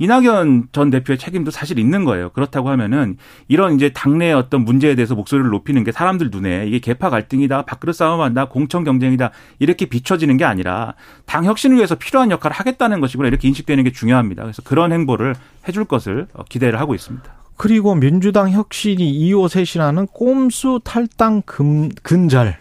이낙연 0.00 0.68
전 0.72 0.90
대표의 0.90 1.18
책임도 1.18 1.50
사실 1.50 1.78
있는 1.78 2.04
거예요. 2.04 2.30
그렇다고 2.30 2.70
하면은 2.70 3.18
이런 3.48 3.74
이제 3.74 3.90
당내의 3.90 4.32
어떤 4.32 4.64
문제에 4.64 4.94
대해서 4.94 5.14
목소리를 5.14 5.50
높이는 5.50 5.84
게 5.84 5.92
사람들 5.92 6.30
눈에 6.30 6.66
이게 6.66 6.78
개파 6.78 7.10
갈등이다, 7.10 7.66
밥그릇 7.66 7.94
싸움한다, 7.94 8.46
공천 8.46 8.82
경쟁이다 8.82 9.30
이렇게 9.58 9.84
비춰지는 9.86 10.38
게 10.38 10.44
아니라 10.44 10.94
당 11.26 11.44
혁신을 11.44 11.76
위해서 11.76 11.96
필요한 11.96 12.30
역할을 12.30 12.56
하겠다는 12.56 13.00
것이구나 13.00 13.28
이렇게 13.28 13.46
인식되는 13.48 13.84
게 13.84 13.92
중요합니다. 13.92 14.42
그래서 14.42 14.62
그런 14.62 14.90
행보를 14.92 15.34
해줄 15.68 15.84
것을 15.84 16.26
기대를 16.48 16.80
하고 16.80 16.94
있습니다. 16.94 17.30
그리고 17.58 17.94
민주당 17.94 18.50
혁신이 18.50 19.12
2호 19.12 19.48
셋이라는 19.50 20.06
꼼수 20.06 20.80
탈당 20.82 21.42
금, 21.42 21.90
근절. 22.02 22.56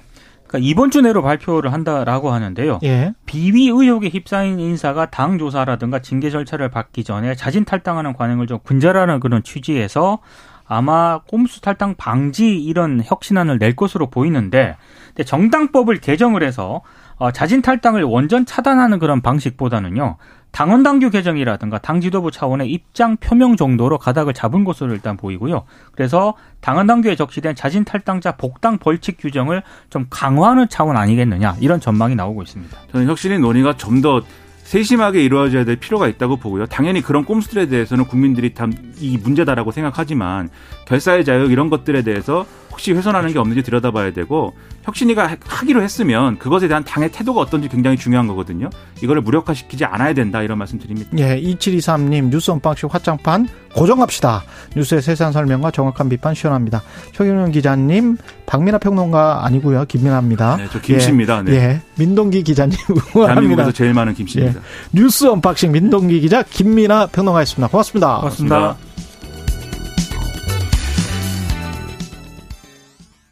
그러니까 0.49 0.67
이번 0.67 0.89
주 0.89 1.01
내로 1.01 1.21
발표를 1.21 1.71
한다라고 1.71 2.31
하는데요. 2.31 2.79
예. 2.83 3.13
비위 3.27 3.67
의혹에 3.67 4.09
휩싸인 4.09 4.59
인사가 4.59 5.05
당 5.05 5.37
조사라든가 5.37 5.99
징계 5.99 6.31
절차를 6.31 6.69
받기 6.69 7.03
전에 7.03 7.35
자진 7.35 7.65
탈당하는 7.65 8.13
관행을 8.13 8.47
좀 8.47 8.57
근절하는 8.63 9.19
그런 9.19 9.43
취지에서 9.43 10.19
아마 10.67 11.19
꼼수 11.27 11.61
탈당 11.61 11.95
방지 11.95 12.57
이런 12.57 13.01
혁신안을 13.03 13.59
낼 13.59 13.75
것으로 13.75 14.09
보이는데 14.09 14.75
근데 15.09 15.23
정당법을 15.23 15.99
개정을 15.99 16.43
해서 16.43 16.81
어, 17.17 17.31
자진 17.31 17.61
탈당을 17.61 18.03
원전 18.03 18.45
차단하는 18.45 18.97
그런 18.99 19.21
방식보다는요. 19.21 20.17
당원 20.51 20.83
당규 20.83 21.09
개정이라든가 21.09 21.77
당 21.77 22.01
지도부 22.01 22.31
차원의 22.31 22.69
입장 22.71 23.17
표명 23.17 23.55
정도로 23.55 23.97
가닥을 23.97 24.33
잡은 24.33 24.63
것으로 24.63 24.93
일단 24.93 25.15
보이고요. 25.17 25.63
그래서 25.93 26.33
당원 26.61 26.87
당규에 26.87 27.15
적시된 27.15 27.55
자진 27.55 27.85
탈당자 27.85 28.33
복당 28.33 28.77
벌칙 28.77 29.17
규정을 29.19 29.63
좀 29.89 30.07
강화하는 30.09 30.67
차원 30.69 30.97
아니겠느냐 30.97 31.57
이런 31.59 31.79
전망이 31.79 32.15
나오고 32.15 32.41
있습니다. 32.43 32.77
저는 32.91 33.07
혁신의 33.07 33.39
논의가 33.39 33.77
좀 33.77 33.99
더 34.01 34.21
세심하게 34.63 35.23
이루어져야 35.23 35.65
될 35.65 35.77
필요가 35.77 36.07
있다고 36.07 36.37
보고요. 36.37 36.67
당연히 36.67 37.01
그런 37.01 37.25
꼼수들에 37.25 37.65
대해서는 37.67 38.05
국민들이 38.05 38.53
참 38.53 38.71
이 39.01 39.17
문제다라고 39.17 39.71
생각하지만 39.71 40.49
결사의 40.89 41.23
자유 41.23 41.45
이런 41.51 41.69
것들에 41.69 42.01
대해서 42.01 42.45
혹시 42.71 42.93
훼손하는 42.93 43.33
게 43.33 43.39
없는지 43.39 43.61
들여다봐야 43.61 44.11
되고 44.13 44.53
혁신위가 44.83 45.37
하기로 45.45 45.83
했으면 45.83 46.39
그것에 46.39 46.67
대한 46.67 46.83
당의 46.83 47.11
태도가 47.11 47.41
어떤지 47.41 47.67
굉장히 47.67 47.97
중요한 47.97 48.25
거거든요. 48.27 48.69
이거를 49.03 49.21
무력화시키지 49.21 49.85
않아야 49.85 50.13
된다 50.13 50.41
이런 50.41 50.57
말씀 50.57 50.79
드립니다. 50.79 51.09
예, 51.17 51.39
2723님 51.41 52.29
뉴스 52.29 52.49
unboxing 52.51 52.89
확장판 52.91 53.47
고정합시다. 53.75 54.43
뉴스의 54.75 55.01
세세한 55.01 55.33
설명과 55.33 55.71
정확한 55.71 56.09
비판 56.09 56.33
시원합니다. 56.33 56.81
최경영 57.13 57.51
기자님, 57.51 58.17
박민하 58.45 58.79
평론가 58.79 59.45
아니고요. 59.45 59.85
김민하입니다. 59.85 60.57
네, 60.57 60.67
저 60.71 60.81
김씨입니다. 60.81 61.39
예, 61.39 61.43
네. 61.43 61.55
예, 61.55 61.81
민동기 61.97 62.43
기자님 62.43 62.77
응원합니다. 62.89 63.25
대한민국에서 63.25 63.71
제일 63.73 63.93
많은 63.93 64.13
김씨입니다. 64.15 64.61
뉴스 64.93 65.25
언박싱 65.27 65.71
민동기 65.71 66.21
기자 66.21 66.41
김민아 66.43 67.07
평론가였습니다. 67.07 67.67
고맙습니다. 67.67 68.17
고맙습니다. 68.19 68.55
고맙습니다. 68.57 69.08